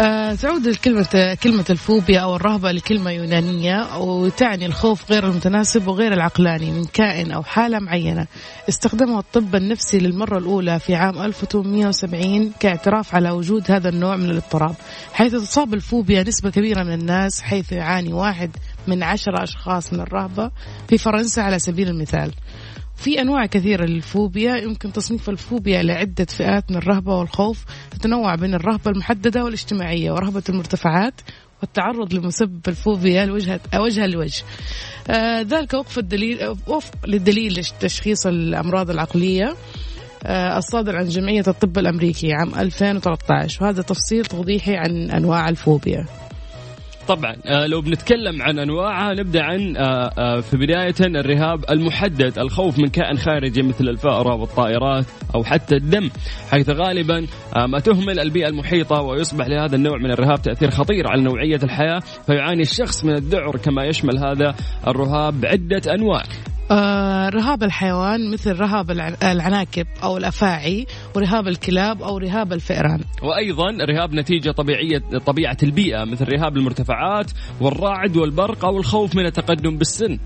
آه 0.00 0.34
تعود 0.34 0.66
الكلمة 0.66 1.36
كلمة 1.42 1.64
الفوبيا 1.70 2.20
أو 2.20 2.36
الرهبة 2.36 2.72
لكلمة 2.72 3.10
يونانية 3.10 3.98
وتعني 3.98 4.66
الخوف 4.66 5.12
غير 5.12 5.26
المتناسب 5.26 5.88
وغير 5.88 6.12
العقلاني 6.12 6.70
من 6.70 6.84
كائن 6.84 7.32
أو 7.32 7.42
حالة 7.42 7.78
معينة. 7.78 8.26
استخدمه 8.68 9.18
الطب 9.18 9.54
النفسي 9.54 9.98
للمرة 9.98 10.38
الأولى 10.38 10.78
في 10.78 10.94
عام 10.94 11.18
1870 11.22 12.52
كاعتراف 12.60 13.14
على 13.14 13.30
وجود 13.30 13.70
هذا 13.70 13.88
النوع 13.88 14.16
من 14.16 14.30
الاضطراب 14.30 14.74
حيث 15.12 15.32
تصاب 15.32 15.74
الفوبيا 15.74 16.22
نسبة 16.22 16.50
كبيرة 16.50 16.82
من 16.82 16.92
الناس 16.92 17.42
حيث 17.42 17.72
يعاني 17.72 18.12
واحد 18.12 18.50
من 18.86 19.02
عشرة 19.02 19.42
أشخاص 19.42 19.92
من 19.92 20.00
الرهبة 20.00 20.50
في 20.88 20.98
فرنسا 20.98 21.40
على 21.40 21.58
سبيل 21.58 21.88
المثال. 21.88 22.32
في 23.00 23.20
أنواع 23.20 23.46
كثيرة 23.46 23.84
للفوبيا. 23.84 24.56
يمكن 24.56 24.92
تصنيف 24.92 25.30
الفوبيا 25.30 25.82
لعدة 25.82 26.24
فئات 26.24 26.70
من 26.70 26.76
الرهبة 26.76 27.16
والخوف 27.16 27.64
تتنوع 27.90 28.34
بين 28.34 28.54
الرهبة 28.54 28.90
المحددة 28.90 29.44
والاجتماعية 29.44 30.12
ورهبة 30.12 30.42
المرتفعات 30.48 31.14
والتعرض 31.62 32.14
لمسبب 32.14 32.60
الفوبيا 32.68 33.24
لوجهة 33.26 33.60
وجها 33.74 34.06
لوجه. 34.06 34.42
آه 35.10 35.40
ذلك 35.40 35.74
وفق 35.74 35.98
الدليل 35.98 36.48
وفق 36.66 36.94
للدليل 37.06 37.52
لتشخيص 37.52 38.26
الأمراض 38.26 38.90
العقلية 38.90 39.54
آه 40.24 40.58
الصادر 40.58 40.96
عن 40.96 41.08
جمعية 41.08 41.44
الطب 41.48 41.78
الأمريكي 41.78 42.32
عام 42.32 42.54
2013 42.54 43.64
وهذا 43.64 43.82
تفصيل 43.82 44.24
توضيحي 44.26 44.76
عن 44.76 45.10
أنواع 45.10 45.48
الفوبيا. 45.48 46.06
طبعا. 47.10 47.36
آه، 47.46 47.66
لو 47.66 47.80
بنتكلم 47.80 48.42
عن 48.42 48.58
أنواعها 48.58 49.14
نبدأ 49.14 49.42
عن 49.42 49.76
آه، 49.76 50.10
آه، 50.18 50.40
في 50.40 50.56
بداية 50.56 50.94
الرهاب 51.00 51.64
المحدد 51.70 52.38
الخوف 52.38 52.78
من 52.78 52.88
كائن 52.88 53.18
خارجي 53.18 53.62
مثل 53.62 53.88
الفأرة 53.88 54.34
والطائرات 54.34 55.04
أو 55.34 55.44
حتى 55.44 55.76
الدم 55.76 56.10
حيث 56.50 56.70
غالبا 56.70 57.26
ما 57.56 57.78
تهمل 57.78 58.20
البيئة 58.20 58.48
المحيطة 58.48 59.00
ويصبح 59.00 59.46
لهذا 59.46 59.76
النوع 59.76 59.98
من 59.98 60.10
الرهاب 60.10 60.42
تأثير 60.42 60.70
خطير 60.70 61.08
على 61.08 61.22
نوعية 61.22 61.60
الحياة 61.62 62.00
فيعاني 62.26 62.62
الشخص 62.62 63.04
من 63.04 63.14
الذعر 63.14 63.56
كما 63.56 63.84
يشمل 63.84 64.18
هذا 64.18 64.54
الرهاب 64.86 65.46
عده 65.46 65.94
أنواع. 65.94 66.22
آه 66.70 67.28
رهاب 67.28 67.62
الحيوان 67.62 68.30
مثل 68.30 68.52
رهاب 68.60 68.90
الع- 68.90 69.16
العناكب 69.22 69.86
أو 70.02 70.16
الأفاعي 70.16 70.86
ورهاب 71.16 71.48
الكلاب 71.48 72.02
أو 72.02 72.18
رهاب 72.18 72.52
الفئران 72.52 73.00
وأيضا 73.22 73.84
رهاب 73.84 74.14
نتيجة 74.14 74.50
طبيعيه 74.50 74.98
طبيعة 75.26 75.56
البيئة 75.62 76.04
مثل 76.04 76.28
رهاب 76.28 76.56
المرتفعات 76.56 77.30
والرعد 77.60 78.16
والبرق 78.16 78.64
أو 78.64 78.78
الخوف 78.78 79.14
من 79.16 79.26
التقدم 79.26 79.78
بالسن. 79.78 80.18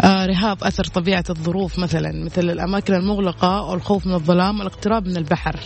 آه 0.00 0.26
رهاب 0.26 0.64
أثر 0.64 0.84
طبيعة 0.84 1.24
الظروف 1.30 1.78
مثلا 1.78 2.24
مثل 2.24 2.50
الأماكن 2.50 2.94
المغلقة 2.94 3.58
أو 3.58 3.74
الخوف 3.74 4.06
من 4.06 4.14
الظلام 4.14 4.58
والاقتراب 4.58 5.08
من 5.08 5.16
البحر 5.16 5.56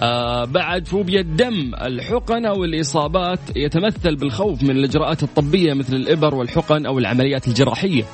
آه 0.00 0.44
بعد 0.44 0.86
فوبيا 0.86 1.20
الدم 1.20 1.74
الحقن 1.74 2.46
أو 2.46 2.64
الإصابات 2.64 3.40
يتمثل 3.56 4.16
بالخوف 4.16 4.62
من 4.62 4.70
الإجراءات 4.70 5.22
الطبية 5.22 5.74
مثل 5.74 5.94
الإبر 5.94 6.34
والحقن 6.34 6.86
أو 6.86 6.98
العمليات 6.98 7.48
الجراحية. 7.48 8.04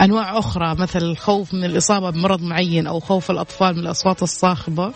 أنواع 0.00 0.38
أخرى 0.38 0.74
مثل 0.78 0.98
الخوف 0.98 1.54
من 1.54 1.64
الإصابة 1.64 2.10
بمرض 2.10 2.42
معين 2.42 2.86
أو 2.86 3.00
خوف 3.00 3.30
الأطفال 3.30 3.74
من 3.74 3.80
الأصوات 3.80 4.22
الصاخبة 4.22 4.92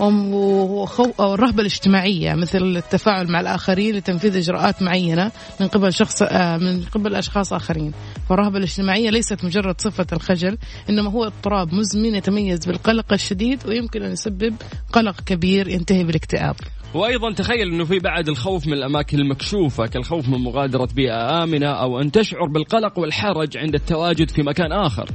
وم- 0.00 0.34
وخو- 0.34 1.12
أو 1.20 1.34
الرهبة 1.34 1.60
الاجتماعية 1.60 2.34
مثل 2.34 2.62
التفاعل 2.62 3.30
مع 3.30 3.40
الآخرين 3.40 3.94
لتنفيذ 3.94 4.36
إجراءات 4.36 4.82
معينة 4.82 5.32
من 5.60 5.66
قبل 5.68 5.92
شخص 5.92 6.22
آه، 6.22 6.56
من 6.56 6.82
قبل 6.82 7.14
أشخاص 7.14 7.52
آخرين 7.52 7.92
فالرهبة 8.28 8.58
الاجتماعية 8.58 9.10
ليست 9.10 9.44
مجرد 9.44 9.80
صفة 9.80 10.06
الخجل 10.12 10.58
إنما 10.90 11.10
هو 11.10 11.24
اضطراب 11.24 11.74
مزمن 11.74 12.14
يتميز 12.14 12.66
بالقلق 12.66 13.12
الشديد 13.12 13.66
ويمكن 13.66 14.02
أن 14.02 14.12
يسبب 14.12 14.54
قلق 14.92 15.20
كبير 15.20 15.68
ينتهي 15.68 16.04
بالاكتئاب 16.04 16.56
وأيضا 16.94 17.32
تخيل 17.32 17.72
إنه 17.72 17.84
في 17.84 17.98
بعد 17.98 18.28
الخوف 18.28 18.66
من 18.66 18.72
الأماكن 18.72 19.18
المكشوفة 19.20 19.86
كالخوف 19.86 20.28
من 20.28 20.38
مغادرة 20.38 20.88
بيئة 20.94 21.42
آمنة 21.42 21.66
أو 21.66 22.00
أن 22.00 22.12
تشعر 22.12 22.46
بالقلق 22.46 22.98
والحرج 22.98 23.56
عند 23.56 23.74
التواجد 23.74 24.30
في 24.30 24.42
مكان 24.42 24.72
آخر. 24.72 25.10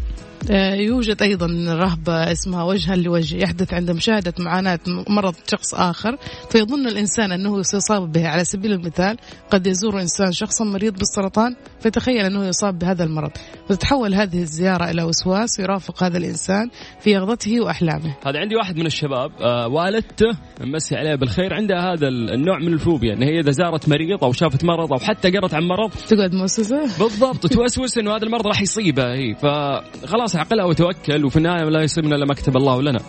آه، 0.52 0.74
يوجد 0.74 1.22
أيضا 1.22 1.48
رهبة 1.68 2.32
اسمها 2.32 2.64
وجها 2.64 2.96
لوجه 2.96 3.38
يحدث 3.38 3.74
عند 3.74 3.92
مشاهدة 3.92 4.34
معاناة 4.40 4.80
مرض 5.10 5.36
شخص 5.52 5.74
آخر 5.74 6.18
فيظن 6.50 6.88
الإنسان 6.88 7.32
أنه 7.32 7.62
سيصاب 7.62 8.12
به. 8.12 8.28
على 8.28 8.46
سبيل 8.46 8.72
المثال 8.72 9.18
قد 9.52 9.68
يزور 9.68 10.02
إنسان 10.02 10.32
شخصا 10.32 10.64
مريض 10.64 10.94
بالسرطان 10.94 11.56
فيتخيل 11.80 12.26
أنه 12.26 12.46
يصاب 12.46 12.80
بهذا 12.80 13.04
المرض. 13.04 13.32
فتتحول 13.70 14.14
هذه 14.14 14.42
الزيارة 14.42 14.90
إلى 14.92 15.04
وسواس 15.04 15.60
يرافق 15.60 16.04
هذا 16.04 16.18
الإنسان 16.18 16.70
في 17.00 17.10
يقظته 17.10 17.62
وأحلامه. 17.62 18.16
هذا 18.26 18.40
عندي 18.40 18.56
واحد 18.56 18.78
من 18.78 18.86
الشباب 18.86 19.32
آه 19.42 19.68
والدته 19.68 20.38
مسي 20.62 20.96
عليه 20.96 21.16
بالخير 21.16 21.54
عندها 21.54 21.94
هذا 21.94 22.08
النوع 22.08 22.60
من 22.60 22.74
الفوبيا 22.74 23.14
إن 23.14 23.24
هي 23.24 23.40
إذا 23.40 23.52
زارت 23.52 23.90
مريض 23.90 24.24
أو 24.24 24.32
شافت 24.32 24.64
مرض 24.64 24.94
أو 24.94 25.00
حتى 25.00 25.32
قرت 25.32 25.54
عن 25.54 25.64
مرض 25.64 25.92
تقعد 26.08 26.34
مؤسسة؟ 26.34 26.82
بالضبط 27.00 27.48
توسوس 27.48 27.98
إنه 27.98 28.16
هذا 28.16 28.24
المرض 28.24 28.48
راح 28.48 28.62
يصيبها 28.62 29.14
هي 29.14 29.36
فخلاص 29.36 30.29
عقلها 30.36 30.66
وتوكل 30.66 31.26
وفي 31.26 31.38
النهاية 31.38 31.64
لا 31.64 31.82
يصيبنا 31.84 32.16
إلا 32.16 32.26
ما 32.26 32.34
كتب 32.34 32.58
الله 32.58 32.82
لنا. 32.82 33.00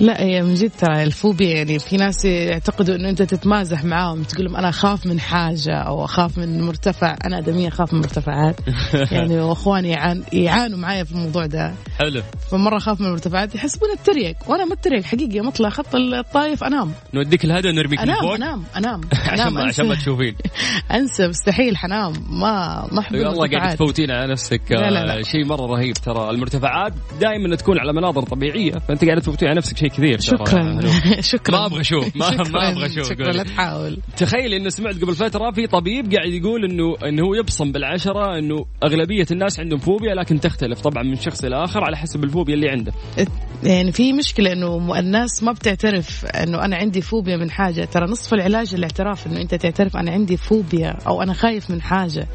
لا 0.00 0.22
هي 0.22 0.42
من 0.42 0.54
جد 0.54 0.70
ترى 0.78 1.02
الفوبيا 1.02 1.56
يعني 1.56 1.78
في 1.78 1.96
ناس 1.96 2.24
يعتقدوا 2.24 2.94
إنه 2.94 3.08
أنت 3.08 3.22
تتمازح 3.22 3.84
معاهم 3.84 4.22
تقول 4.22 4.44
لهم 4.44 4.56
أنا 4.56 4.68
أخاف 4.68 5.06
من 5.06 5.20
حاجة 5.20 5.78
أو 5.78 6.04
أخاف 6.04 6.38
من 6.38 6.60
مرتفع 6.60 7.16
أنا 7.24 7.38
آدمية 7.38 7.68
أخاف 7.68 7.94
من 7.94 8.00
مرتفعات. 8.00 8.56
يعني 9.12 9.40
وإخواني 9.40 9.88
يعان 9.88 10.22
يعانوا 10.32 10.78
معايا 10.78 11.04
في 11.04 11.12
الموضوع 11.12 11.46
ده. 11.46 11.74
حلو. 11.98 12.22
فمرة 12.50 12.76
أخاف 12.76 13.00
من 13.00 13.06
المرتفعات 13.06 13.54
يحسبون 13.54 13.88
اتريق 13.90 14.36
وأنا 14.48 14.64
ما 14.64 14.74
اتريق 14.74 15.04
حقيقي 15.04 15.36
يوم 15.36 15.48
أطلع 15.48 15.68
خط 15.68 15.94
الطايف 15.94 16.64
أنام. 16.64 16.92
نوديك 17.14 17.44
الهدى 17.44 17.68
ونرميك 17.68 18.00
من 18.00 18.10
أنام 18.10 18.20
فوق 18.20 18.34
أنام 18.34 18.64
أنام 18.76 19.00
عشان 19.32 19.58
عشان 19.58 19.88
ما 19.88 19.94
تشوفين. 19.94 20.34
أنسى 20.98 21.28
مستحيل 21.28 21.76
حنام. 21.76 22.12
ما 22.30 22.86
ما 22.92 23.00
أحب 23.00 23.14
والله 23.14 23.58
قاعد 23.58 23.74
تفوتين 23.74 24.10
على 24.10 24.32
نفسك. 24.32 24.62
لا، 24.70 24.90
لا، 24.90 25.04
لا. 25.04 25.18
آه، 25.18 25.22
شيء 25.22 25.44
مرة 25.44 25.66
رهيب 25.66 25.94
ترى. 25.94 26.30
المرتفعات 26.30 26.92
دائما 27.20 27.56
تكون 27.56 27.78
على 27.78 27.92
مناظر 27.92 28.22
طبيعية 28.22 28.72
فأنت 28.72 29.04
قاعد 29.04 29.20
تفوتين 29.20 29.48
على 29.48 29.56
نفسك. 29.56 29.83
شيء 29.84 29.90
كثير 29.90 30.20
شكرا. 30.20 30.80
شكرا. 31.20 31.58
ما 31.58 31.66
أبغى 31.66 31.80
أشوف. 31.80 32.16
ما, 32.16 32.30
ما. 32.30 32.70
أبغى 32.70 32.86
أشوف. 32.86 33.08
شكرا. 33.08 33.32
لا 33.32 33.42
تحاول. 33.42 33.98
تخيل 34.16 34.54
إنه 34.54 34.68
سمعت 34.68 34.94
قبل 34.94 35.14
فترة 35.14 35.50
في 35.50 35.66
طبيب 35.66 36.12
قاعد 36.12 36.32
يقول 36.32 36.64
انه 36.64 37.08
إنه 37.08 37.22
هو 37.22 37.34
يبصم 37.34 37.72
بالعشرة 37.72 38.38
إنه 38.38 38.64
أغلبية 38.84 39.26
الناس 39.30 39.60
عندهم 39.60 39.78
فوبيا 39.78 40.14
لكن 40.14 40.40
تختلف 40.40 40.80
طبعا 40.80 41.02
من 41.02 41.16
شخص 41.16 41.44
إلى 41.44 41.64
آخر 41.64 41.84
على 41.84 41.96
حسب 41.96 42.24
الفوبيا 42.24 42.54
اللي 42.54 42.68
عنده. 42.68 42.92
يعني 43.62 43.92
في 43.92 44.12
مشكلة 44.12 44.52
إنه 44.52 44.98
الناس 44.98 45.42
ما 45.42 45.52
بتعترف 45.52 46.24
إنه 46.24 46.64
أنا 46.64 46.76
عندي 46.76 47.00
فوبيا 47.00 47.36
من 47.36 47.50
حاجة. 47.50 47.84
ترى 47.84 48.06
نصف 48.06 48.34
العلاج 48.34 48.74
الاعتراف 48.74 49.26
إنه 49.26 49.40
أنت 49.40 49.54
تعترف 49.54 49.96
أنا 49.96 50.10
عندي 50.10 50.36
فوبيا 50.36 50.96
أو 51.06 51.22
أنا 51.22 51.32
خايف 51.32 51.70
من 51.70 51.82
حاجة. 51.82 52.26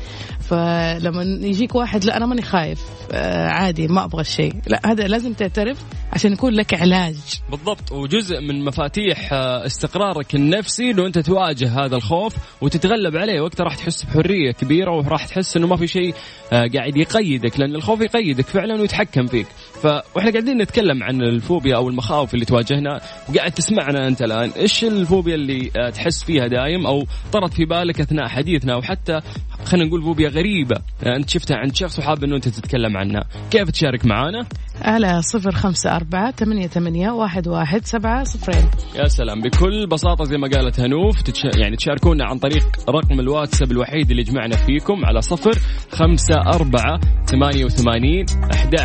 فلما 0.50 1.24
يجيك 1.24 1.76
واحد 1.76 2.06
لا 2.06 2.18
أنا 2.18 2.26
ماني 2.26 2.42
خايف 2.42 2.80
آه 3.12 3.48
عادي 3.48 3.88
ما 3.88 4.04
أبغى 4.04 4.22
الشيء. 4.22 4.54
لا 4.68 4.82
هذا 4.86 5.08
لازم 5.08 5.34
تعترف 5.34 5.78
عشان 6.14 6.34
يكون 6.34 6.54
لك 6.54 6.74
علاج. 6.74 7.16
بالضبط 7.50 7.92
وجزء 7.92 8.42
من 8.42 8.66
مفاتيح 8.66 9.34
آه، 9.34 9.66
استقرارك 9.66 10.36
النفسي 10.36 10.92
انه 10.92 11.06
أنت 11.06 11.20
تواجه 11.20 11.86
هذا 11.86 11.96
الخوف 11.96 12.36
وتتغلب 12.62 13.18
عليه. 13.18 13.42
وقتها 13.42 13.64
راح 13.64 13.76
تحس 13.76 14.04
بحرية 14.04 14.52
كبيرة 14.52 14.92
وراح 14.92 15.26
تحس 15.26 15.58
إنه 15.58 15.68
ما 15.68 15.76
في 15.76 15.88
شيء 15.88 16.14
آه، 16.54 16.68
قاعد 16.76 16.98
يقيدك 16.98 17.60
لأن 17.60 17.76
الخوف 17.76 18.02
يقيدك 18.02 18.46
فعلا 18.46 18.82
ويتحكم 18.82 19.28
فيك. 19.28 19.48
ف 19.84 19.86
وإحنا 19.86 20.32
قاعدين 20.32 20.62
نتكلم 20.62 21.04
عن 21.04 21.22
الفوبيا 21.22 21.76
أو 21.76 21.90
المخاوف 21.90 22.34
اللي 22.34 22.46
تواجهنا. 22.46 23.02
وقاعد 23.30 23.52
تسمعنا 23.52 24.08
أنت 24.08 24.22
الآن. 24.22 24.50
إيش 24.50 24.84
الفوبيا 24.84 25.36
اللي 25.36 25.72
آه، 25.78 25.90
تحس 25.90 26.24
فيها 26.24 26.48
دايم 26.48 26.86
أو 26.88 27.06
طرت 27.32 27.54
في 27.54 27.66
بالك 27.66 28.02
أثناء 28.02 28.28
حديثنا 28.28 28.74
أو 28.74 28.82
حتى 28.82 29.20
خلينا 29.66 29.88
نقول 29.88 30.02
فوبيا 30.02 30.30
غريبة 30.30 30.76
آه، 31.04 31.16
أنت 31.16 31.30
شفتها 31.30 31.58
عند 31.58 31.76
شخص 31.76 32.00
وحاب 32.00 32.24
إنه 32.24 32.36
أنت 32.36 32.48
تتكلم 32.48 32.98
عنها. 32.98 33.24
كيف 33.52 33.70
تشارك 33.72 34.06
معنا 34.06 34.46
على 34.82 35.22
صفر 35.22 35.52
خمسة 35.52 35.96
أربعة 35.96 36.32
ثمانية 36.32 36.68
ثمانية 36.68 37.10
واحد 37.12 37.48
واحد 37.48 37.86
سبعة 37.86 38.24
صفرين. 38.24 38.70
يا 38.96 39.08
سلام. 39.08 39.42
بكل 39.42 39.88
بساطة 39.88 40.24
زي 40.24 40.38
ما 40.38 40.48
قالت 40.48 40.80
هنوف 40.80 41.22
تتش... 41.22 41.44
يعني 41.44 41.76
تشاركونا 41.76 42.26
عن 42.26 42.38
طريق 42.38 42.90
رقم 42.90 43.20
الواتساب 43.20 43.72
الوحيد 43.72 44.10
اللي 44.10 44.22
يجمعنا 44.22 44.56
فيكم 44.56 45.06
على 45.06 45.22
صفر 45.22 45.52
خمسة 45.92 46.36
أربعة 46.36 47.00
ثمانية 47.26 47.66
وثمانين 47.66 48.26
أحد 48.54 48.76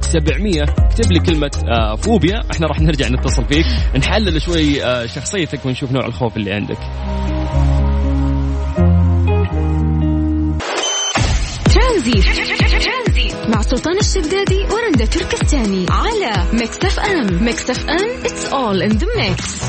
سبعمية. 0.00 0.62
اكتب 0.62 1.12
لي 1.12 1.20
كلمة 1.20 1.50
آه 1.68 1.94
فوبيا. 1.94 2.40
إحنا 2.52 2.66
راح 2.66 2.80
نرجع 2.80 3.08
نتصل 3.08 3.44
فيك. 3.44 3.66
نحلل 3.96 4.42
شوي 4.42 4.84
آه 4.84 5.06
شخصيتك 5.06 5.66
ونشوف 5.66 5.92
نوع 5.92 6.06
الخوف 6.06 6.36
اللي 6.36 6.52
عندك. 6.52 6.78
ترانزيت. 11.74 12.63
مع 13.48 13.60
سلطان 13.60 13.98
الشدادي 13.98 14.64
ورندا 14.74 15.04
تركستاني 15.04 15.86
على 15.90 16.32
Mix 16.52 16.84
FM 16.84 17.44
Mix 17.44 17.70
FM 17.70 18.24
it's 18.24 18.52
all 18.52 18.82
in 18.82 18.90
the 18.90 19.06
mix 19.16 19.64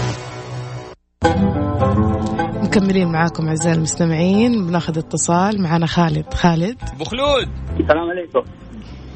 مكملين 2.64 3.12
معاكم 3.12 3.48
أعزائي 3.48 3.76
المستمعين 3.76 4.68
بناخذ 4.68 4.98
اتصال. 4.98 5.62
معنا 5.62 5.86
خالد. 5.86 6.34
خالد. 6.34 6.78
أبو 6.94 7.04
خلود. 7.04 7.48
السلام 7.80 8.10
عليكم. 8.10 8.44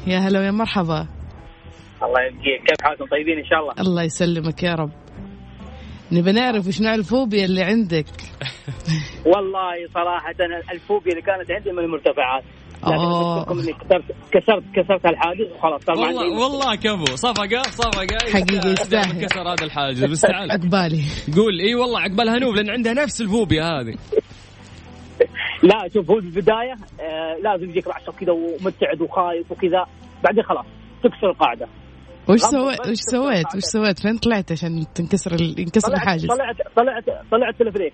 يا 0.06 0.18
هلا 0.18 0.40
ويا 0.40 0.50
مرحبا. 0.50 1.06
الله 2.02 2.20
يبقيك. 2.20 2.60
كيف 2.66 2.82
حالكم؟ 2.82 3.04
طيبين 3.04 3.38
إن 3.38 3.44
شاء 3.44 3.58
الله. 3.60 3.72
الله 3.78 4.02
يسلمك 4.02 4.62
يا 4.62 4.74
رب. 4.74 4.90
نبي 6.12 6.32
نعرف 6.32 6.66
إيش 6.66 6.80
نوع 6.80 6.94
الفوبيا 6.94 7.44
اللي 7.44 7.62
عندك. 7.62 8.06
والله 9.26 9.88
صراحة 9.94 10.34
أنا 10.40 10.72
الفوبيا 10.72 11.12
اللي 11.12 11.22
كانت 11.22 11.50
عندي 11.50 11.72
من 11.72 11.78
المرتفعات. 11.78 12.44
إني 12.86 13.72
كسرت 13.72 14.04
كسرت 14.32 14.64
كسرت 14.74 15.06
الحاجز 15.06 15.52
وخلاص 15.52 15.80
صار 15.84 15.96
والله 15.96 16.42
والله 16.42 16.74
كفو. 16.74 17.16
صفقة 17.16 17.62
صفقة 17.62 18.18
حقيقي 18.32 18.72
يستاهل. 18.72 19.24
كسر 19.24 19.40
هذا 19.40 19.64
الحاجز. 19.64 20.04
بس 20.04 20.20
تعال. 20.20 20.50
عقبالي 20.56 21.02
قول 21.36 21.60
إي 21.60 21.74
والله 21.74 22.00
عقبال 22.00 22.28
هنوف 22.28 22.56
لأن 22.56 22.70
عندها 22.70 22.92
نفس 22.92 23.20
الفوبيا 23.20 23.62
هذه. 23.64 23.94
لا 25.70 25.88
شوف 25.94 26.10
هو 26.10 26.20
في 26.20 26.26
البداية 26.26 26.72
آه 27.00 27.36
لازم 27.42 27.70
يجيك 27.70 27.86
رعشه 27.88 28.12
كذا 28.12 28.32
ومبتعد 28.32 29.00
وخايف 29.00 29.50
وكذا. 29.50 29.86
بعدين 30.24 30.42
خلاص 30.42 30.66
تكسر 31.02 31.30
القاعدة. 31.30 31.66
وش 32.28 32.40
سويت؟ 32.40 32.80
وش 32.80 32.98
سويت. 32.98 33.46
وش 33.56 33.62
سويت؟ 33.62 33.98
فين 33.98 34.18
طلعت 34.18 34.52
عشان 34.52 34.86
تنكسر 34.94 35.34
ال... 35.34 35.60
ينكسر 35.60 35.88
طلعت 35.88 36.02
الحاجز؟ 36.02 36.26
طلعت 36.26 36.56
طلعت 36.76 37.04
طلعت 37.30 37.54
تلفريك 37.58 37.68
التلفريك 37.68 37.92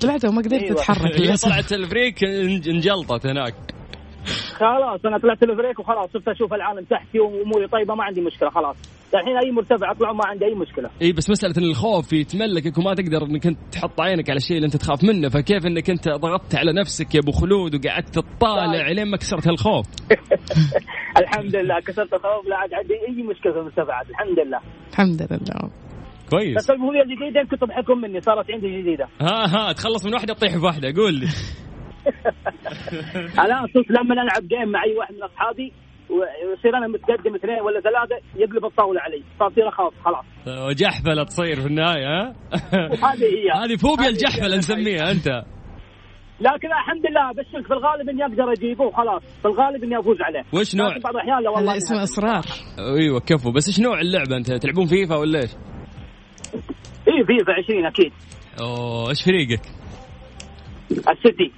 طلعت 0.00 0.24
وما 0.24 0.42
قدرت 0.42 0.62
أيوة. 0.62 0.72
أتحرك. 0.76 1.20
هي 1.20 1.36
طلعت 1.36 1.72
الفريك 1.72 2.24
انج- 2.24 2.68
انجلطت 2.68 3.26
هناك. 3.26 3.54
خلاص 4.54 5.00
أنا 5.06 5.18
طلعت 5.18 5.40
تلفريك 5.40 5.78
وخلاص 5.78 6.10
صرت 6.12 6.28
أشوف 6.28 6.52
العالم 6.54 6.84
تحتي 6.84 7.20
وأموري 7.20 7.66
طيبة 7.68 7.94
ما 7.94 8.04
عندي 8.04 8.20
مشكلة 8.20 8.50
خلاص. 8.50 8.76
الحين 9.14 9.36
أي 9.36 9.50
مرتفع 9.52 9.90
أطلع 9.90 10.12
ما 10.12 10.26
عندي 10.26 10.44
أي 10.44 10.54
مشكلة. 10.54 10.90
إي 11.02 11.12
بس 11.12 11.30
مسألة 11.30 11.54
إن 11.58 11.62
الخوف 11.64 12.12
يتملكك 12.12 12.78
وما 12.78 12.94
تقدر 12.94 13.22
إنك 13.22 13.46
أنت 13.46 13.58
تحط 13.72 14.00
عينك 14.00 14.30
على 14.30 14.36
الشيء 14.36 14.56
اللي 14.56 14.66
أنت 14.66 14.76
تخاف 14.76 15.04
منه 15.04 15.28
فكيف 15.28 15.66
إنك 15.66 15.90
أنت 15.90 16.08
ضغطت 16.08 16.54
على 16.54 16.72
نفسك 16.72 17.14
يا 17.14 17.20
أبو 17.20 17.32
خلود 17.32 17.74
وقعدت 17.86 18.14
تطالع 18.18 18.72
طيب. 18.72 18.96
لين 18.96 19.10
ما 19.10 19.16
كسرت 19.16 19.48
هالخوف؟ 19.48 19.86
الحمد 21.22 21.56
لله 21.56 21.80
كسرت 21.80 22.14
الخوف 22.14 22.46
لا 22.48 22.56
عاد 22.56 22.74
عندي 22.74 22.94
أي 22.94 23.22
مشكلة 23.22 23.52
في 23.52 23.58
المرتفعات 23.58 24.10
الحمد 24.10 24.38
لله. 24.46 24.60
الحمد 24.90 25.22
لله. 25.30 25.70
كويس. 26.30 26.56
بس 26.56 26.70
الفوبيا 26.70 27.02
الجديدة 27.02 27.42
كنت 27.50 27.60
تضحكون 27.60 28.00
مني 28.00 28.20
صارت 28.20 28.50
عندي 28.50 28.80
جديدة. 28.80 29.04
ها 29.20 29.46
ها 29.46 29.72
تخلص 29.72 30.06
من 30.06 30.14
واحدة 30.14 30.34
تطيح 30.34 30.52
في 30.52 30.64
واحدة 30.64 30.92
قول 30.96 31.14
لي. 31.14 31.28
الان 33.44 33.66
صرت 33.74 33.90
لما 33.90 34.14
العب 34.14 34.48
جيم 34.48 34.68
مع 34.68 34.84
أي 34.84 34.96
واحد 34.98 35.14
من 35.14 35.22
أصحابي 35.22 35.72
ويصير 36.10 36.76
أنا 36.76 36.86
متقدم 36.86 37.34
اثنين 37.34 37.60
ولا 37.60 37.80
ثلاثة 37.80 38.16
يقلب 38.36 38.64
الطاولة 38.64 39.00
علي. 39.00 39.22
فاصير 39.40 39.68
اخاف 39.68 39.92
خلاص. 40.04 40.24
وجحفله 40.68 41.24
تصير 41.24 41.60
في 41.60 41.66
النهاية 41.66 42.06
ها؟ 42.06 42.34
وهذه 42.74 43.24
هي. 43.24 43.50
هذه 43.64 43.76
فوبيا 43.76 44.04
هذه 44.04 44.10
الجحفلة. 44.10 44.56
نسميها 44.56 45.10
أنت. 45.10 45.28
لكن 46.40 46.68
الحمد 46.68 47.06
لله 47.10 47.30
ابشرك 47.30 47.66
في 47.66 47.72
الغالب 47.72 48.08
إني 48.08 48.24
أقدر 48.24 48.52
أجيبه 48.52 48.84
وخلاص 48.84 49.22
في 49.42 49.48
الغالب 49.48 49.84
إني 49.84 49.98
أفوز 49.98 50.16
عليه. 50.20 50.42
وش 50.52 50.74
نوع؟ 50.74 50.88
بعض 51.04 51.14
الأحيان 51.16 51.42
لا 51.42 51.50
والله 51.50 51.76
اسمه 51.76 52.02
إصرار. 52.02 52.44
أيوه 52.78 53.20
كفو. 53.20 53.52
بس 53.52 53.68
إيش 53.68 53.80
نوع 53.80 54.00
اللعبة؟ 54.00 54.36
أنت 54.36 54.52
تلعبون 54.52 54.86
فيفا 54.86 55.16
ولا 55.16 55.40
إيش؟ 55.40 55.50
اي 57.08 57.24
فيفا 57.26 57.52
20 57.52 57.86
أكيد. 57.86 58.12
أوه 58.60 59.10
إيش 59.10 59.22
فريقك؟ 59.22 59.60
السيتي. 60.90 61.52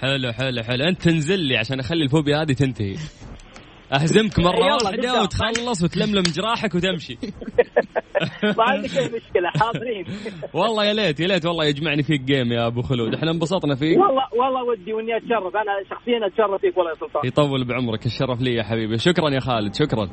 حلو 0.00 0.32
حلو 0.32 0.62
حلو. 0.62 0.84
أنت 0.84 1.02
تنزل 1.02 1.38
لي 1.38 1.56
عشان 1.56 1.80
أخلي 1.80 2.04
الفوبيا 2.04 2.42
هذه 2.42 2.52
تنتهي. 2.52 2.96
أهزمك 3.92 4.38
مرة 4.38 4.78
واحدة. 4.84 5.22
وتخلص 5.22 5.84
وتلملم 5.84 6.22
جراحك 6.22 6.74
وتمشي. 6.74 7.18
ما 8.58 8.64
عندك 8.68 8.98
أي 8.98 9.04
مشكلة 9.04 9.50
حاضرين. 9.60 10.04
والله 10.60 10.84
يا 10.84 10.92
ليت 10.92 11.20
يا 11.20 11.26
ليت 11.26 11.46
والله 11.46 11.64
يجمعني 11.64 12.02
فيك 12.02 12.20
جيم 12.20 12.52
يا 12.52 12.66
أبو 12.66 12.82
خلود. 12.82 13.14
إحنا 13.14 13.30
انبسطنا 13.30 13.74
فيك. 13.74 13.98
والله 13.98 14.22
والله 14.44 14.64
ودي 14.64 14.92
وإني 14.92 15.16
أتشرف. 15.16 15.56
أنا 15.56 15.72
شخصيا 15.90 16.26
أتشرف 16.26 16.60
فيك 16.60 16.76
والله 16.76 16.90
يا 16.90 16.96
سلطان 16.96 17.22
يطول 17.24 17.64
بعمرك 17.64 18.06
الشرف 18.06 18.40
لي 18.40 18.54
يا 18.54 18.62
حبيبي. 18.62 18.98
شكرا 18.98 19.30
يا 19.30 19.40
خالد 19.40 19.74
شكرا. 19.74 20.08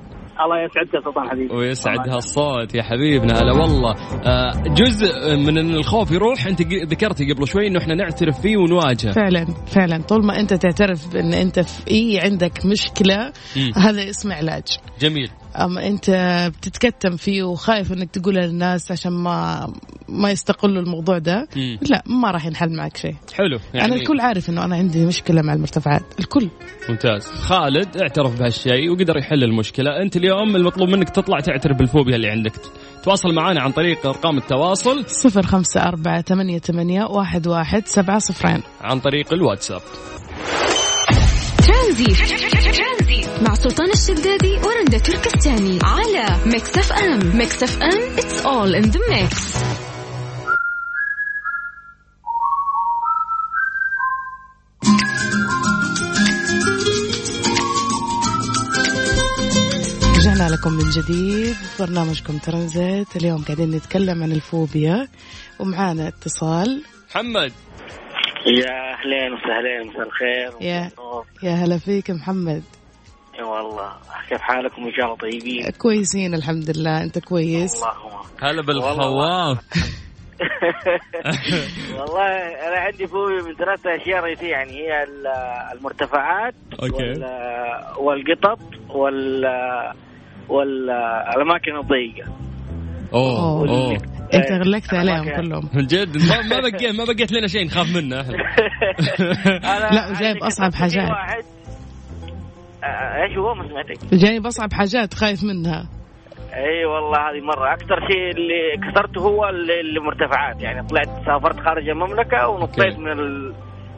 الله 0.45 0.63
يسعدك 0.63 0.93
يا 0.93 0.99
سلطان 0.99 1.29
حبيبي. 1.29 1.55
ويسعد 1.55 2.09
هالصوت 2.09 2.75
يا 2.75 2.83
حبيبنا. 2.83 3.33
هلا 3.33 3.53
والله. 3.53 3.95
آه، 4.25 4.51
جزء 4.67 5.35
من 5.37 5.57
إن 5.57 5.75
الخوف 5.75 6.11
يروح 6.11 6.47
أنت 6.47 6.61
ذكرتي 6.61 7.33
قبل 7.33 7.47
شوي 7.47 7.67
إنه 7.67 7.79
إحنا 7.79 7.95
نعترف 7.95 8.41
فيه 8.41 8.57
ونواجهه 8.57 9.11
فعلا 9.11 9.45
فعلا. 9.75 10.03
طول 10.03 10.25
ما 10.25 10.39
أنت 10.39 10.53
تعترف 10.53 11.15
ان 11.15 11.33
أنت 11.33 11.59
في 11.59 11.91
اي 11.91 12.19
عندك 12.23 12.65
مشكلة 12.65 13.31
مم. 13.57 13.66
هذا 13.75 14.09
اسمه 14.09 14.35
علاج. 14.35 14.63
جميل. 14.99 15.29
اما 15.55 15.87
أنت 15.87 16.11
بتتكتم 16.57 17.15
فيه 17.15 17.43
وخايف 17.43 17.93
إنك 17.93 18.11
تقولها 18.11 18.47
للناس 18.47 18.91
عشان 18.91 19.11
ما 19.11 19.67
ما 20.09 20.31
يستقلوا 20.31 20.81
الموضوع 20.81 21.17
ده؟ 21.17 21.47
مم. 21.55 21.79
لا 21.89 22.03
ما 22.05 22.31
راح 22.31 22.45
ينحل 22.45 22.75
معك 22.75 22.97
شيء. 22.97 23.15
حلو 23.33 23.59
يعني 23.73 23.87
أنا 23.87 23.95
الكل 23.95 24.19
عارف 24.19 24.49
إنه 24.49 24.65
أنا 24.65 24.75
عندي 24.75 25.05
مشكلة 25.05 25.41
مع 25.41 25.53
المرتفعات. 25.53 26.03
الكل. 26.19 26.49
ممتاز. 26.89 27.27
خالد 27.27 27.97
اعترف 27.97 28.39
بهالشيء 28.39 28.91
وقدر 28.91 29.17
يحل 29.17 29.43
المشكلة. 29.43 30.01
أنت 30.01 30.17
اليوم 30.17 30.55
المطلوب 30.55 30.89
منك 30.89 31.09
تطلع 31.09 31.39
تعترف 31.39 31.77
بالفوبيا 31.77 32.15
اللي 32.15 32.29
عندك. 32.29 32.53
تواصل 33.03 33.33
معنا 33.33 33.61
عن 33.61 33.71
طريق 33.71 34.05
أرقام 34.05 34.37
التواصل. 34.37 35.05
صفر 35.07 35.43
خمسة 35.43 35.83
أربعة 35.83 36.21
ثمانية 36.21 36.59
ثمانية 36.59 37.03
واحد 37.03 37.47
واحد 37.47 37.87
سبعة 37.87 38.19
صفرين. 38.19 38.61
عن 38.81 38.99
طريق 38.99 39.33
الواتساب. 39.33 39.81
ترانزيت. 41.67 42.96
مع 43.41 43.53
سلطان 43.53 43.89
الشدادي 43.91 44.53
ورندا 44.57 44.97
تركستاني 44.97 45.79
على 45.83 46.25
Mix 46.45 46.77
FM 46.77 47.37
Mix 47.37 47.63
FM 47.63 48.15
it's 48.15 48.41
all 48.45 48.83
in 48.83 48.91
the 48.91 48.99
mix. 48.99 49.57
رجعنا 60.17 60.49
لكم 60.49 60.73
من 60.73 60.89
جديد. 60.89 61.55
برنامجكم 61.79 62.37
ترانزيت. 62.37 63.15
اليوم 63.15 63.43
قاعدين 63.43 63.71
نتكلم 63.71 64.23
عن 64.23 64.31
الفوبيا. 64.31 65.07
ومعانا 65.59 66.07
اتصال. 66.07 66.83
محمد. 67.09 67.51
يا 68.45 68.93
أهلين 68.93 69.33
وسهلين 69.33 69.87
مساء 69.87 70.07
الخير. 70.07 70.51
يا-. 70.61 70.91
يا 71.43 71.51
هلا 71.51 71.77
فيك 71.77 72.11
محمد. 72.11 72.63
يا 73.39 73.43
والله. 73.43 73.91
كيف 74.29 74.41
حالكم 74.41 74.83
ان 74.85 74.91
شاء 74.93 75.05
الله 75.05 75.17
طيبين؟ 75.17 75.69
كويسين 75.69 76.33
الحمد 76.35 76.77
لله. 76.77 77.03
أنت 77.03 77.19
كويس؟ 77.19 77.75
اللهم 77.83 78.21
هلا 78.41 78.61
بالخواف. 78.61 79.57
والله. 81.99 82.27
أنا 82.67 82.79
عندي 82.79 83.07
فوبيا 83.07 83.41
من 83.43 83.55
ثلاثة 83.55 83.95
أشياء 84.01 84.23
رئيسية. 84.23 84.47
يعني 84.47 84.71
هي 84.71 85.03
ال- 85.03 85.27
المرتفعات. 85.77 86.53
وال- 86.79 87.25
والقطط 87.99 88.59
وال 88.89 89.45
والاماكن 90.49 91.75
الضيقة. 91.77 92.31
أوه 93.13 93.39
أوه. 93.69 93.97
إنت 94.33 94.51
غلقت 94.51 94.93
عليهم 94.93 95.35
كلهم. 95.35 95.69
من 95.73 95.85
جد؟ 95.87 96.17
ما 96.17 96.41
ما 96.41 96.59
بقيت 96.59 96.95
ما 96.95 97.05
بقيت 97.05 97.31
لنا 97.31 97.47
شيء 97.47 97.65
نخاف 97.65 97.95
منه. 97.95 98.19
إحنا 98.21 99.89
لا، 99.95 100.09
وجايب 100.11 100.37
أصعب 100.43 100.71
كذا 100.71 100.79
حاجات. 100.79 101.09
واحد 101.09 101.43
إيش 103.23 103.37
هو 103.37 103.53
ما 103.55 103.67
سمعتك 103.69 104.13
جايب 104.13 104.45
اصعب 104.45 104.73
حاجات 104.73 105.13
خايف 105.13 105.43
منها. 105.43 105.89
أي 106.53 106.85
والله 106.85 107.17
هذه 107.29 107.41
مرة. 107.45 107.73
أكثر 107.73 108.07
شيء 108.11 108.29
اللي 108.31 108.91
كسرته 108.91 109.21
هو 109.21 109.49
المرتفعات. 109.49 110.61
يعني 110.61 110.87
طلعت 110.87 111.07
سافرت 111.25 111.59
خارج 111.59 111.89
المملكة. 111.89 112.47
ونطيت 112.47 112.99
من 112.99 113.11
ال- 113.11 113.53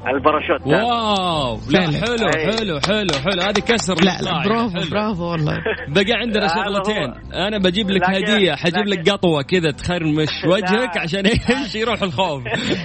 الباراشوت. 0.07 0.67
واو 0.67 1.59
لا. 1.69 1.81
حلو 1.81 2.29
أي. 2.35 2.45
حلو 2.51 2.79
حلو 2.88 3.13
حلو 3.25 3.41
هذه 3.41 3.59
كسر 3.59 3.93
لا 3.95 4.17
لا 4.21 4.43
برافو 4.45 4.69
حلو. 4.79 4.89
برافو 4.91 5.23
والله 5.31 5.53
بقى 5.95 6.13
عندنا 6.13 6.47
شغلتين. 6.47 7.13
أنا 7.33 7.57
بجيب 7.57 7.89
لك 7.89 8.09
هدية 8.09 8.55
حجيب 8.55 8.88
لك 8.88 9.09
قطوة 9.09 9.41
كذا 9.41 9.71
تخرمش 9.71 10.43
وجهك. 10.53 10.97
عشان 10.97 11.25
إيش 11.25 11.75
يروح 11.75 12.01
الخوف 12.03 12.43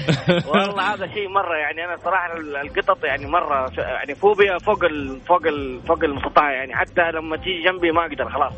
والله 0.54 0.94
هذا 0.94 1.06
شيء 1.06 1.28
مرة 1.28 1.56
يعني 1.56 1.84
أنا 1.84 1.96
صراحة 1.96 2.36
ال- 2.36 2.56
القطط 2.56 3.04
يعني 3.04 3.26
مرة 3.26 3.66
يعني 3.78 4.14
فوبيا 4.14 4.58
فوق 4.58 4.84
ال 4.84 5.20
فوق 5.20 5.46
ال 5.46 5.80
فوق 5.88 6.04
المستطاع 6.04 6.50
يعني 6.52 6.74
حتى 6.76 7.02
لما 7.14 7.36
تيجي 7.36 7.62
جنبي 7.66 7.90
ما 7.90 8.00
أقدر 8.06 8.30
خلاص 8.30 8.52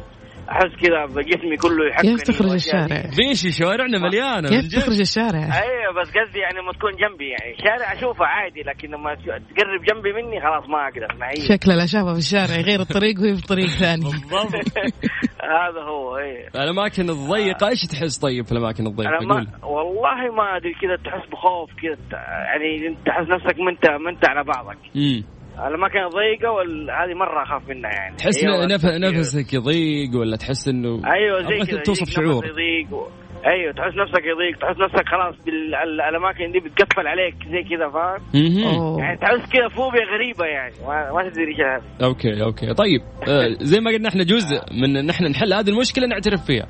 أحس 0.51 0.73
كذا 0.83 1.05
بجسمي 1.07 1.57
كله 1.57 1.89
يحكني 1.91 2.11
كيف 2.11 2.23
تخرج. 2.23 2.53
الشارع؟ 2.53 3.03
فيش 3.11 3.59
شوارعنا 3.59 3.99
مليانة 3.99 4.51
من 4.51 4.61
كيف 4.61 4.83
تخرج 4.83 5.01
الشارع؟ 5.01 5.39
أيوه 5.39 6.01
بس 6.01 6.09
قصدي 6.09 6.39
يعني 6.39 6.59
لما 6.59 6.73
تكون 6.73 6.93
جنبي 6.93 7.29
يعني. 7.29 7.57
شارع 7.65 7.93
أشوفه 7.93 8.25
عادي 8.25 8.63
لكن 8.63 8.89
لما 8.89 9.15
تقرب 9.15 9.83
جنبي 9.89 10.13
مني 10.13 10.41
خلاص 10.41 10.69
ما 10.69 10.89
أقدر 10.89 11.17
معي 11.21 11.37
شكله 11.37 11.75
لا 11.75 11.87
شافه 11.87 12.13
في 12.13 12.19
الشارع 12.19 12.55
يغير 12.61 12.81
الطريق 12.81 13.21
وهي 13.21 13.37
في 13.37 13.47
طريق 13.47 13.67
ثاني. 13.67 14.05
بالضبط. 14.11 14.55
هذا 15.67 15.81
هو 15.81 16.19
إيه. 16.19 16.49
الأماكن 16.55 17.11
الضيقة 17.11 17.69
إيش 17.69 17.83
تحس 17.87 18.19
طيب 18.19 18.45
في 18.45 18.53
الأماكن 18.53 18.87
الضيقة؟ 18.87 19.11
ما 19.25 19.47
والله 19.63 20.35
ما 20.37 20.57
أدري 20.57 20.75
كذا 20.83 20.97
تحس 20.97 21.31
بخوف 21.31 21.71
كذا 21.83 21.97
يعني 22.13 22.87
أنت 22.89 22.99
تحس 23.07 23.29
نفسك 23.29 23.61
ما 23.61 23.71
انت 23.71 23.91
ما 23.91 24.11
أنت 24.11 24.29
على 24.29 24.45
بعضك. 24.45 24.79
امم 24.97 25.36
الاماكن 25.69 25.99
الضيقه 25.99 26.51
وهذه 26.53 27.15
مرة 27.15 27.43
أخاف 27.43 27.69
منها 27.69 27.91
يعني. 27.91 28.17
تحس 28.17 28.45
أيوة، 28.45 28.67
تفكير. 28.67 29.19
نفسك 29.19 29.55
يضيق 29.55 30.21
ولا 30.21 30.37
تحس 30.37 30.69
إنه 30.69 30.89
أيوه 30.89 31.43
زي 31.43 31.71
كذا 31.73 31.83
توصف 31.83 32.09
شعور. 32.11 32.47
يضيق 32.47 32.93
و... 32.93 33.09
أيوه 33.47 33.73
تحس 33.73 33.95
نفسك 33.97 34.25
يضيق 34.25 34.59
تحس 34.61 34.79
نفسك 34.81 35.09
خلاص 35.09 35.35
بالأماكن 35.47 36.53
دي 36.53 36.61
بتقفل 36.61 37.07
عليك 37.07 37.35
زي 37.35 37.63
كذا 37.77 37.89
فاهم. 37.89 38.99
يعني 38.99 39.17
تحس 39.17 39.53
كذا 39.53 39.69
فوبيا 39.69 40.05
غريبة 40.15 40.45
يعني 40.47 40.75
ما, 40.87 41.13
ما 41.13 41.31
تدري 41.31 41.49
إيش 41.49 41.61
هذا. 41.61 42.07
okay 42.09 42.43
okay. 42.43 42.75
طيب 42.75 43.01
آه 43.29 43.57
زي 43.61 43.81
ما 43.81 43.91
قلنا 43.91 44.09
إحنا 44.09 44.25
جزء 44.25 44.61
من 44.83 44.97
إن 44.97 45.11
إحنا 45.11 45.29
نحل 45.29 45.53
هذه 45.55 45.69
المشكلة 45.69 46.07
نعترف 46.07 46.47
فيها. 46.47 46.67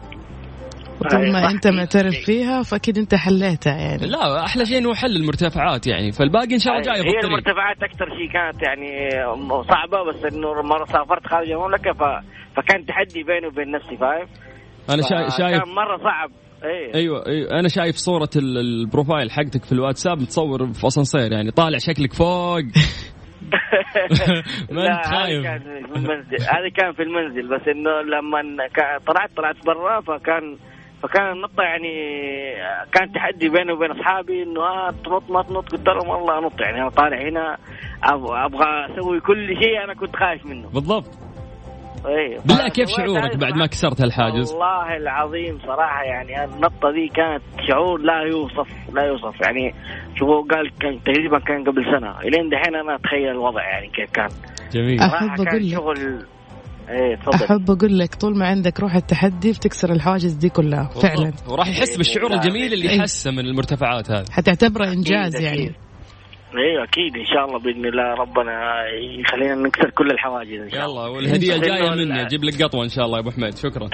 وطول 1.00 1.32
ما 1.32 1.42
صح. 1.42 1.50
أنت 1.50 1.66
معترف 1.66 2.14
فيها 2.14 2.62
فأكيد 2.62 2.98
أنت 2.98 3.14
حليتها 3.14 3.72
يعني. 3.76 4.06
لا 4.06 4.44
أحلى 4.44 4.66
شيء 4.66 4.78
إنه 4.78 4.94
حل 4.94 5.16
المرتفعات 5.16 5.86
يعني. 5.86 6.12
فالباقي 6.12 6.54
إن 6.54 6.58
شاء 6.58 6.74
الله 6.74 6.84
جاي 6.92 7.02
في 7.02 7.08
هي 7.08 7.20
المرتفعات 7.24 7.82
أكثر 7.82 8.06
شيء 8.18 8.32
كانت 8.32 8.62
يعني 8.62 9.10
صعبة 9.68 10.12
بس 10.12 10.34
إنه 10.34 10.62
مرة 10.62 10.84
سافرت 10.84 11.26
خارج 11.26 11.50
المملكة 11.50 11.92
ف... 11.92 12.02
فكان 12.56 12.86
تحدي 12.86 13.22
بيني 13.22 13.46
وبين 13.46 13.70
نفسي 13.70 13.96
فاهم؟ 13.96 14.26
أنا 14.90 15.02
شا- 15.02 15.38
شايف 15.38 15.62
كان 15.64 15.74
مرة 15.74 15.96
صعب. 15.96 16.30
إيه. 16.64 16.94
أيوه 16.94 17.26
أيوه. 17.26 17.50
أنا 17.60 17.68
شايف 17.68 17.96
صورة 17.96 18.28
ال- 18.36 18.58
البروفايل 18.58 19.30
حقتك 19.30 19.64
في 19.64 19.72
الواتساب 19.72 20.18
متصور 20.20 20.72
في 20.72 20.86
أسانسير 20.86 21.32
يعني. 21.32 21.50
طالع 21.50 21.78
شكلك 21.78 22.12
فوق. 22.12 22.60
ما 24.70 24.86
أنت 24.86 25.06
خايف. 25.06 25.42
كان 25.44 25.58
في 25.58 25.96
المنزل. 25.96 26.36
هذه 26.42 26.70
كان 26.76 26.92
في 26.92 27.02
المنزل 27.02 27.48
بس 27.48 27.68
إنه 27.68 27.90
لما 27.90 28.42
طلعت 29.06 29.30
طلعت 29.36 29.56
برا 29.66 30.00
فكان 30.00 30.56
فكان 31.02 31.32
النطة 31.32 31.62
يعني 31.62 31.94
كان 32.92 33.12
تحدي 33.12 33.48
بيني 33.48 33.72
وبين 33.72 33.90
أصحابي 33.90 34.42
إنه 34.42 34.60
آه 34.60 34.90
تنط 34.90 35.30
ما 35.30 35.42
تنط. 35.42 35.72
قلت 35.72 35.88
لهم 35.88 36.08
والله 36.08 36.38
أنط. 36.38 36.60
يعني 36.60 36.80
أنا 36.82 36.88
طالع 36.88 37.28
هنا 37.28 37.56
أبغى 38.02 38.86
أسوي 38.90 39.20
كل 39.20 39.46
شيء 39.62 39.84
أنا 39.84 39.94
كنت 39.94 40.16
خايف 40.16 40.46
منه. 40.46 40.68
بالضبط. 40.68 41.18
إيه. 42.06 42.38
بالله 42.38 42.68
كيف 42.68 42.88
شعورك 42.88 43.36
بعد 43.36 43.56
ما. 43.56 43.66
كسرت 43.66 44.00
هالحاجز؟ 44.00 44.52
والله 44.52 44.96
العظيم 44.96 45.58
صراحة 45.66 46.02
يعني 46.02 46.44
النطة 46.44 46.90
دي 46.92 47.08
كانت 47.08 47.42
شعور 47.68 48.00
لا 48.00 48.20
يوصف 48.22 48.68
لا 48.92 49.02
يوصف. 49.02 49.40
يعني 49.40 49.74
شوفوا 50.18 50.42
قال 50.42 50.70
كان 50.80 51.02
تقريبا 51.04 51.38
كان 51.38 51.64
قبل 51.64 51.84
سنة. 51.84 52.20
إلين 52.20 52.48
دحين 52.48 52.74
أنا 52.74 52.94
أتخيل 52.94 53.28
الوضع 53.30 53.62
يعني 53.62 53.88
كيف 53.88 54.10
كان. 54.10 54.28
جميل. 54.72 55.00
أحب 55.00 55.10
صراحة 55.10 55.36
كان 55.36 55.46
أقول 55.48 55.62
لك. 55.66 55.74
شغل 55.74 56.26
إيه 56.88 57.16
تفضل. 57.16 57.44
أحب 57.44 57.70
أقول 57.70 57.98
لك 57.98 58.14
طول 58.14 58.38
ما 58.38 58.46
عندك 58.46 58.80
روح 58.80 58.94
التحدي 58.94 59.52
بتكسر 59.52 59.92
الحواجز 59.92 60.32
دي 60.32 60.48
كلها 60.48 60.88
فعلا. 61.02 61.32
وراح 61.48 61.68
يحس 61.68 61.96
بالشعور 61.96 62.32
الجميل 62.34 62.72
اللي 62.72 62.90
إيه. 62.90 62.98
يحسه 62.98 63.30
من 63.30 63.38
المرتفعات 63.38 64.10
هذه. 64.10 64.24
حتعتبره 64.30 64.86
إنجاز 64.92 65.34
أكيد، 65.34 65.46
يعني. 65.46 65.62
أكيد. 65.64 65.74
أيوه 66.56 66.84
أكيد 66.84 67.16
إن 67.16 67.24
شاء 67.24 67.44
الله 67.44 67.58
بإذن 67.58 67.86
الله 67.86 68.14
ربنا 68.14 68.52
يخلينا 69.20 69.54
نكسر 69.54 69.90
كل 69.90 70.10
الحواجز 70.10 70.60
إن 70.60 70.70
شاء 70.70 70.84
الله. 70.86 71.06
يلا 71.06 71.16
والهدية 71.16 71.54
الجاية 71.56 71.90
مني 71.90 72.22
أجيب 72.22 72.44
لك 72.44 72.62
قطوة 72.62 72.84
إن 72.84 72.88
شاء 72.88 73.04
الله 73.04 73.16
يا 73.18 73.22
أبو 73.22 73.30
حميد. 73.30 73.56
شكرا. 73.56 73.88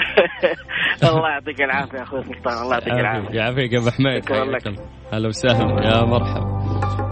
الله 1.11 1.29
يعطيك 1.29 1.61
العافية 1.63 1.99
يا 1.99 2.03
أخوي 2.03 2.23
سلطان 2.23 2.63
الله 2.63 2.75
يعطيك 2.75 2.93
العافية. 2.93 3.39
يعافيك 3.39 3.73
يا 3.73 3.79
أبو 3.79 3.91
حميد. 3.91 4.25
شكراً 4.25 4.45
لك. 4.45 4.63
هلا 5.13 5.29
وسهلا 5.29 5.85
يا 5.85 6.05
مرحبا. 6.05 6.62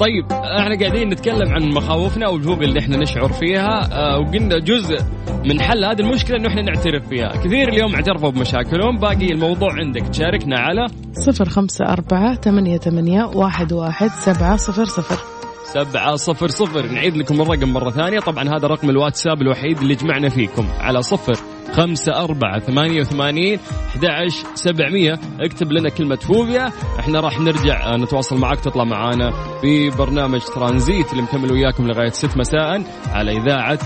طيب 0.00 0.32
إحنا 0.32 0.78
قاعدين 0.78 1.08
نتكلم 1.08 1.48
عن 1.48 1.68
مخاوفنا 1.68 2.28
والجهوب 2.28 2.62
اللي 2.62 2.80
إحنا 2.80 2.96
نشعر 2.96 3.32
فيها 3.32 3.88
آه، 3.92 4.18
وقلنا 4.18 4.58
جزء 4.58 4.98
من 5.44 5.60
حل 5.60 5.84
هذه 5.84 6.00
المشكلة 6.00 6.36
إنه 6.36 6.48
إحنا 6.48 6.62
نعترف 6.62 7.08
فيها. 7.08 7.28
كثير 7.28 7.68
اليوم 7.68 7.94
اعترفوا 7.94 8.30
بمشاكلهم 8.30 8.98
باقي 8.98 9.26
الموضوع 9.26 9.68
عندك. 9.72 10.08
تشاركنا 10.08 10.60
على 10.60 10.86
صفر 11.12 11.48
خمسة 11.48 11.84
أربعة 11.84 12.34
ثمانية 12.34 12.78
ثمانية 12.78 13.24
واحد 13.24 13.72
واحد 13.72 14.10
سبعة 14.10 14.56
صفر 14.56 14.84
صفر. 14.84 15.18
سبعة 15.64 16.16
صفر 16.16 16.48
صفر. 16.48 16.86
نعيد 16.86 17.16
لكم 17.16 17.40
الرقم 17.40 17.72
مرة 17.72 17.90
ثانية. 17.90 18.20
طبعا 18.20 18.48
هذا 18.48 18.68
رقم 18.68 18.90
الواتساب 18.90 19.42
الوحيد 19.42 19.78
اللي 19.78 19.94
جمعنا 19.94 20.28
فيكم. 20.28 20.66
على 20.80 21.02
صفر 21.02 21.32
خمسة 21.72 22.12
أربعة 22.12 22.58
ثمانية 22.58 23.00
وثمانين 23.00 23.58
أحد 24.04 24.28
سبعمية. 24.54 25.20
اكتب 25.40 25.72
لنا 25.72 25.88
كلمة 25.88 26.16
فوبيا. 26.16 26.72
إحنا 26.98 27.20
راح 27.20 27.40
نرجع 27.40 27.94
آه، 27.94 27.96
نتواصل 27.96 28.36
معك 28.38 28.60
تطلع 28.60 28.84
معانا 28.84 29.30
في 29.60 29.90
برنامج 29.90 30.40
ترانزيت 30.40 31.12
اللي 31.12 31.22
مكمل 31.22 31.52
وياكم 31.52 31.86
لغاية 31.86 32.10
ست 32.10 32.36
مساء 32.36 32.82
على 33.12 33.32
إذاعة 33.36 33.78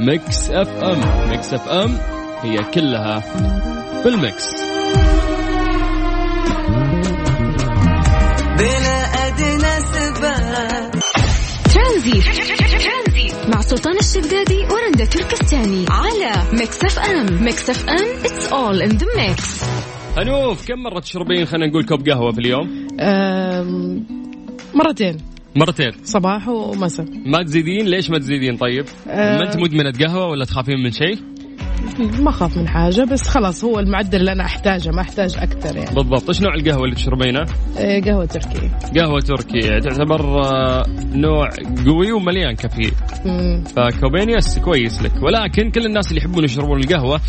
Mix 0.00 0.50
FM. 0.50 1.30
Mix 1.30 1.54
FM 1.54 1.98
هي 2.42 2.56
كلها 2.74 3.20
في 4.02 4.08
الميكس. 4.08 4.54
بلا 8.58 9.02
أدنى 9.26 9.80
سبب. 9.80 11.00
ترانزيت 11.74 12.24
مع 13.54 13.60
سلطان 13.60 13.96
الشدادي 13.98 14.65
ورندا 14.96 15.10
تركستاني 15.10 15.84
على 15.90 16.32
ميكس 16.52 16.84
اف 16.84 16.98
ام 16.98 17.44
Mix 17.44 17.70
FM 17.70 18.24
it's 18.24 18.52
all 18.52 18.82
in 18.82 18.88
the 18.88 19.06
mix 19.16 19.64
هنوف 20.18 20.68
كم 20.68 20.78
مرة 20.82 21.00
تشربين؟ 21.00 21.44
خلينا 21.44 21.66
نقول 21.66 21.84
كوب 21.84 22.08
قهوة 22.08 22.32
في 22.32 22.38
اليوم. 22.38 22.86
أم، 23.00 24.06
مرتين. 24.74 25.16
مرتين. 25.56 25.92
صباح 26.04 26.48
ومساء. 26.48 27.06
ما 27.26 27.42
تزيدين؟ 27.42 27.86
ليش 27.86 28.10
ما 28.10 28.18
تزيدين 28.18 28.56
طيب؟ 28.56 28.84
آه. 29.08 29.38
ما 29.38 29.42
أنت 29.46 29.56
مدمنة 29.56 29.92
قهوة 29.92 30.26
ولا 30.26 30.44
تخافين 30.44 30.78
من 30.82 30.90
شيء؟ 30.92 31.18
ما 31.98 32.30
أخاف 32.30 32.56
من 32.56 32.68
حاجة 32.68 33.04
بس 33.04 33.28
خلاص 33.28 33.64
هو 33.64 33.78
المعدل 33.78 34.20
اللي 34.20 34.32
أنا 34.32 34.44
أحتاجه 34.44 34.90
ما 34.90 35.00
أحتاج 35.00 35.36
أكثر 35.38 35.76
يعني. 35.76 35.94
بالضبط. 35.94 36.28
إيش 36.28 36.42
نوع 36.42 36.54
القهوة 36.54 36.84
اللي 36.84 36.94
تشربينها 36.94 37.44
إيه، 37.78 38.02
قهوة 38.02 38.24
تركي. 38.24 38.70
قهوة 39.00 39.20
تركي. 39.20 39.80
تعتبر 39.80 40.44
آه، 40.44 40.84
نوع 41.14 41.48
قوي 41.86 42.12
ومليان 42.12 42.54
كافيين. 42.54 42.92
فكوبين 43.64 44.30
يس 44.30 44.58
كويس 44.58 45.02
لك. 45.02 45.22
ولكن 45.22 45.70
كل 45.70 45.86
الناس 45.86 46.08
اللي 46.08 46.20
يحبون 46.20 46.44
يشربون 46.44 46.80
القهوة 46.80 47.20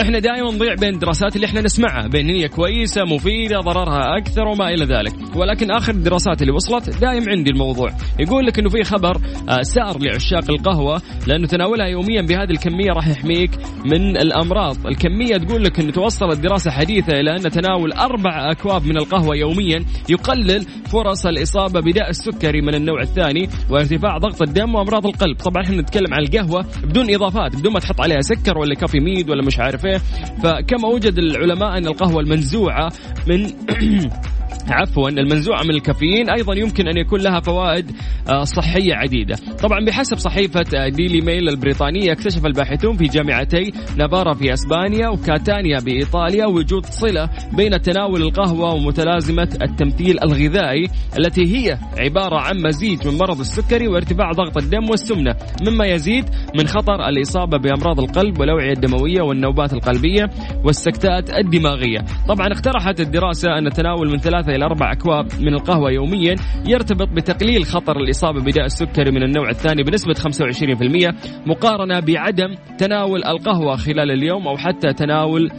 إحنا 0.00 0.18
دائما 0.18 0.50
نضيع 0.52 0.74
بين 0.74 0.94
الدراسات 0.94 1.36
اللي 1.36 1.46
إحنا 1.46 1.60
نسمعها 1.60 2.08
بين 2.08 2.28
هي 2.28 2.48
كويسة 2.48 3.02
مفيدة 3.04 3.60
ضررها 3.60 4.18
أكثر 4.18 4.42
وما 4.48 4.68
إلى 4.68 4.84
ذلك. 4.84 5.36
ولكن 5.36 5.70
آخر 5.70 5.92
الدراسات 5.92 6.42
اللي 6.42 6.52
وصلت 6.52 7.00
دائم 7.00 7.28
عندي 7.28 7.50
الموضوع. 7.50 7.90
يقول 8.20 8.46
لك 8.46 8.58
إنه 8.58 8.68
في 8.68 8.84
خبر 8.84 9.16
آه، 9.48 9.62
سار 9.62 9.98
لعشاق 10.00 10.50
القهوة 10.50 11.02
لأنه 11.26 11.46
تناولها 11.46 11.86
يوميا 11.86 12.22
بهذه 12.22 12.50
الكمية 12.50 12.92
راح 12.92 13.08
يحميك 13.08 13.50
من 13.84 14.15
الأمراض. 14.16 14.86
الكمية 14.86 15.36
تقول 15.36 15.64
لك 15.64 15.80
أنه 15.80 15.92
توصلت 15.92 16.40
دراسة 16.40 16.70
حديثة 16.70 17.12
إلى 17.12 17.30
أن 17.30 17.50
تناول 17.50 17.92
أربع 17.92 18.50
أكواب 18.50 18.86
من 18.86 18.96
القهوة 18.96 19.36
يوميا 19.36 19.84
يقلل 20.08 20.66
فرص 20.92 21.26
الإصابة 21.26 21.80
بداء 21.80 22.10
السكري 22.10 22.60
من 22.60 22.74
النوع 22.74 23.00
الثاني 23.00 23.48
وارتفاع 23.70 24.18
ضغط 24.18 24.42
الدم 24.42 24.74
وأمراض 24.74 25.06
القلب. 25.06 25.36
طبعا 25.36 25.62
إحنا 25.62 25.82
نتكلم 25.82 26.14
عن 26.14 26.22
القهوة 26.22 26.66
بدون 26.84 27.14
إضافات 27.14 27.56
بدون 27.56 27.72
ما 27.72 27.80
تحط 27.80 28.00
عليها 28.00 28.20
سكر 28.20 28.58
ولا 28.58 28.74
Coffee-mate 28.74 29.30
ولا 29.30 29.42
مش 29.42 29.58
عارف 29.58 29.86
إيه. 29.86 29.98
فكما 30.42 30.88
وجد 30.88 31.18
العلماء 31.18 31.78
أن 31.78 31.86
القهوة 31.86 32.20
المنزوعة 32.20 32.92
من 33.28 33.46
عفوا 34.68 35.08
المنزوعة 35.08 35.62
من 35.62 35.70
الكافيين 35.70 36.30
أيضا 36.30 36.54
يمكن 36.54 36.88
أن 36.88 36.96
يكون 36.96 37.20
لها 37.20 37.40
فوائد 37.40 37.90
آه، 38.28 38.44
صحية 38.44 38.94
عديدة. 38.94 39.36
طبعا 39.62 39.84
بحسب 39.84 40.16
صحيفة 40.16 40.64
آه، 40.74 40.88
ديلي 40.88 41.20
ميل 41.20 41.48
البريطانية 41.48 42.12
اكتشف 42.12 42.46
الباحثون 42.46 42.96
في 42.96 43.04
جامعتي 43.04 43.72
نافارا 43.96 44.34
في 44.34 44.52
أسبانيا 44.52 45.08
وكاتانيا 45.08 45.80
بإيطاليا 45.80 46.46
وجود 46.46 46.86
صلة 46.86 47.30
بين 47.56 47.80
تناول 47.80 48.22
القهوة 48.22 48.74
ومتلازمة 48.74 49.48
التمثيل 49.62 50.18
الغذائي 50.22 50.88
التي 51.18 51.56
هي 51.56 51.78
عبارة 51.98 52.40
عن 52.40 52.62
مزيج 52.66 53.08
من 53.08 53.18
مرض 53.18 53.40
السكري 53.40 53.88
وارتفاع 53.88 54.30
ضغط 54.32 54.56
الدم 54.56 54.90
والسمنة. 54.90 55.36
مما 55.68 55.86
يزيد 55.86 56.24
من 56.58 56.66
خطر 56.66 57.08
الإصابة 57.08 57.58
بأمراض 57.58 58.00
القلب 58.00 58.40
والأوعية 58.40 58.72
الدموية 58.72 59.22
والنوبات 59.22 59.72
القلبية 59.72 60.30
والسكتات 60.64 61.30
الدماغية. 61.30 61.98
طبعا 62.28 62.46
اقترحت 62.46 63.00
الدراسة 63.00 63.58
أن 63.58 63.66
التناول 63.66 64.10
من 64.10 64.18
ثلاثة 64.18 64.55
إلى 64.56 64.64
أربع 64.64 64.92
أكواب 64.92 65.26
من 65.40 65.54
القهوة 65.54 65.90
يوميا 65.90 66.36
يرتبط 66.66 67.08
بتقليل 67.08 67.64
خطر 67.64 67.96
الإصابة 67.96 68.40
بداء 68.40 68.64
السكري 68.64 69.10
من 69.10 69.22
النوع 69.22 69.48
الثاني 69.48 69.82
بنسبة 69.82 70.14
25% 70.14 71.14
مقارنة 71.46 72.00
بعدم 72.00 72.54
تناول 72.78 73.24
القهوة 73.24 73.76
خلال 73.76 74.10
اليوم 74.10 74.48
أو 74.48 74.56
حتى 74.56 74.92
تناول 74.92 75.50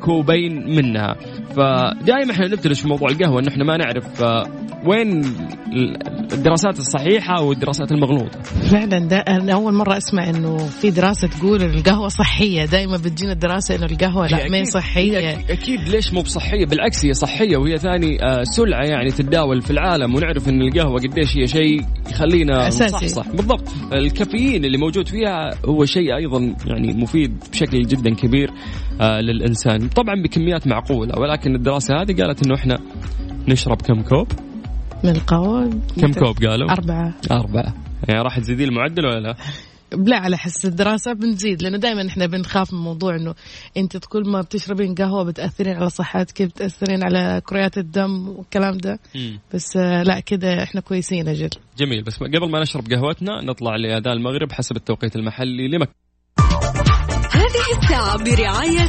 كوبين 0.00 0.76
منها. 0.76 1.14
فدائما 1.56 2.30
إحنا 2.32 2.46
نبتلش 2.48 2.80
في 2.80 2.88
موضوع 2.88 3.08
القهوة 3.10 3.40
إن 3.40 3.46
إحنا 3.48 3.64
ما 3.64 3.76
نعرف 3.76 4.22
آه، 4.22 4.46
وين 4.86 5.22
الدراسات 6.32 6.78
الصحيحة 6.78 7.42
والدراسات 7.42 7.92
المغلوطة. 7.92 8.40
فعلا 8.42 8.98
ده 8.98 9.16
أنا 9.16 9.52
أول 9.52 9.74
مرة 9.74 9.96
أسمع 9.96 10.30
إنه 10.30 10.56
في 10.56 10.90
دراسة 10.90 11.28
تقول 11.28 11.62
إن 11.62 11.70
القهوة 11.74 12.08
صحية. 12.08 12.64
دائما 12.64 12.96
بتجينا 12.96 13.32
الدراسة 13.32 13.74
إنه 13.74 13.86
القهوة 13.86 14.26
لا 14.26 14.48
ما 14.48 14.58
هي 14.58 14.64
أكيد- 15.36 15.50
أكيد 15.50 15.88
ليش 15.88 16.12
مو 16.12 16.20
بصحية؟ 16.22 16.66
بالعكس 16.66 17.04
هي 17.04 17.14
صحية 17.14 17.56
وهي 17.56 17.78
ثاني 17.78 18.24
آه، 18.24 18.42
سلعة 18.42 18.84
يعني 18.84 19.10
تتداول 19.10 19.62
في 19.62 19.70
العالم 19.70 20.14
ونعرف 20.14 20.48
إن 20.48 20.62
القهوة 20.62 20.98
قديش 21.00 21.36
هي 21.36 21.46
شيء 21.46 21.84
يخلينا 22.10 22.68
أساسي. 22.68 23.08
صح 23.08 23.28
بالضبط. 23.28 23.68
الكافيين 23.92 24.64
اللي 24.64 24.78
موجود 24.78 25.08
فيها 25.08 25.50
هو 25.64 25.84
شيء 25.84 26.16
أيضا 26.16 26.54
يعني 26.66 26.92
مفيد 26.92 27.44
بشكل 27.52 27.82
جدا 27.82 28.14
كبير 28.14 28.50
آه، 29.00 29.20
للانسان 29.66 29.88
طبعا 29.88 30.22
بكميات 30.22 30.66
معقولة 30.66 31.18
ولكن 31.18 31.54
الدراسة 31.54 31.94
هذه 31.94 32.22
قالت 32.22 32.46
إنه 32.46 32.54
إحنا 32.54 32.78
نشرب 33.48 33.82
كم 33.82 34.02
كوب. 34.02 34.28
من 35.04 35.10
القهوة 35.10 35.70
كم 36.00 36.12
كوب 36.12 36.44
قالوا؟ 36.44 36.70
أربعة. 36.70 37.14
أربعة. 37.30 37.74
يعني 38.08 38.22
راح 38.22 38.38
تزيدين 38.38 38.68
المعدل 38.68 39.06
ولا 39.06 39.20
لا؟ 39.20 39.36
لا 39.92 40.16
على 40.16 40.38
حس 40.38 40.66
الدراسة 40.66 41.12
بنزيد 41.12 41.62
لأنه 41.62 41.78
دائما 41.78 42.06
إحنا 42.06 42.26
بنخاف 42.26 42.72
من 42.72 42.80
موضوع 42.80 43.16
إنه 43.16 43.34
أنت 43.76 43.96
كل 43.96 44.22
ما 44.26 44.40
بتشربين 44.40 44.94
قهوة 44.94 45.24
بتأثرين 45.24 45.76
على 45.76 45.90
صحتك 45.90 46.42
بتأثرين 46.42 47.04
على 47.04 47.40
كريات 47.46 47.78
الدم 47.78 48.28
والكلام 48.28 48.78
ده. 48.78 48.98
بس 49.54 49.76
آه، 49.76 50.02
لا 50.02 50.20
كده 50.20 50.62
إحنا 50.62 50.80
كويسين 50.80 51.28
أجل. 51.28 51.50
جميل. 51.78 52.02
بس 52.02 52.16
قبل 52.16 52.50
ما 52.50 52.60
نشرب 52.60 52.84
قهوتنا 52.92 53.44
نطلع 53.44 53.76
لأذان 53.76 54.12
المغرب 54.12 54.52
حسب 54.52 54.76
التوقيت 54.76 55.16
المحلي 55.16 55.68
لمكة 55.68 55.92
هذه 57.34 57.78
الساعة 57.78 58.24
برعاية 58.24 58.88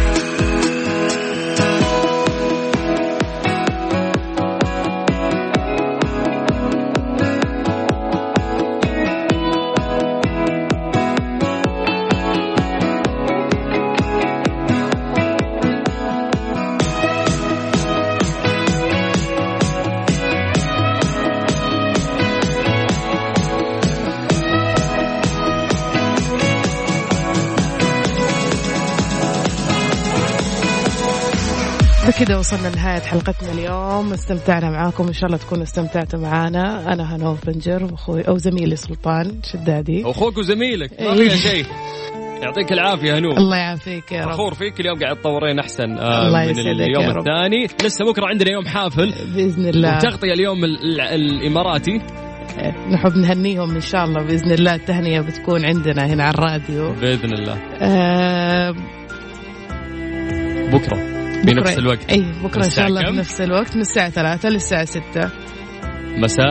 بكذا 32.11 32.37
وصلنا 32.37 32.67
لنهاية 32.67 32.99
حلقتنا 32.99 33.51
اليوم. 33.51 34.13
استمتعنا 34.13 34.69
معاكم. 34.69 35.07
إن 35.07 35.13
شاء 35.13 35.25
الله 35.25 35.37
تكونوا 35.37 35.63
استمتعتوا 35.63 36.19
معنا 36.19 36.93
أنا 36.93 37.15
هنوف 37.15 37.45
بنجر 37.45 37.83
وأخوي 37.83 38.21
أو 38.21 38.37
زميلي 38.37 38.75
سلطان 38.75 39.31
شدادي. 39.53 40.03
أخوك 40.05 40.37
وزميلك. 40.37 41.01
ما 41.01 41.13
إيه. 41.13 41.29
فيها 41.29 41.35
شيء. 41.35 41.65
يعطيك 42.41 42.71
العافية 42.71 43.17
هنوم. 43.17 43.37
الله 43.37 43.57
يعافيك 43.57 44.11
يا 44.11 44.25
رب. 44.25 44.31
فخور 44.31 44.53
فيك. 44.53 44.79
اليوم 44.79 44.99
قاعد 44.99 45.15
تطورين 45.15 45.59
أحسن 45.59 45.97
آه 45.97 46.27
الله 46.27 46.45
من 46.45 46.59
اليوم 46.59 47.03
يا 47.03 47.11
رب. 47.11 47.17
الثاني. 47.27 47.67
لسه 47.83 48.05
بكرة 48.05 48.25
عندنا 48.27 48.51
يوم 48.51 48.65
حافل. 48.65 49.13
بإذن 49.35 49.65
الله. 49.67 49.97
وتغطية 49.97 50.33
اليوم 50.33 50.63
ال- 50.63 51.01
ال- 51.01 51.01
الإماراتي. 51.01 52.01
نحب 52.91 53.17
نهنيهم 53.17 53.75
إن 53.75 53.81
شاء 53.81 54.05
الله 54.05 54.23
بإذن 54.23 54.51
الله. 54.51 54.75
التهنئه 54.75 55.19
بتكون 55.19 55.65
عندنا 55.65 56.05
هنا 56.05 56.23
على 56.23 56.33
الراديو. 56.33 56.91
بإذن 56.93 57.33
الله. 57.33 57.57
آه 57.81 58.75
بكرة. 60.73 61.10
في 61.45 61.53
نفس 61.53 61.77
الوقت. 61.77 62.09
اي 62.09 62.25
بكرة 62.43 62.65
إن 62.65 62.69
شاء 62.69 62.87
الله؟ 62.87 63.11
بنفس 63.11 63.41
الوقت 63.41 63.75
من 63.75 63.81
الساعة 63.81 64.09
3 64.09 64.49
للساعة 64.49 64.85
6 64.85 65.01
مساء 66.17 66.45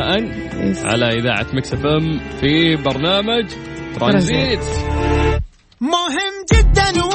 على 0.85 1.09
إذاعة 1.09 1.46
Mix 1.54 1.72
FM 1.72 2.18
في 2.40 2.76
برنامج 2.76 3.50
ترانزيت. 4.00 4.64
مهم 5.81 6.44
جدا 6.53 7.03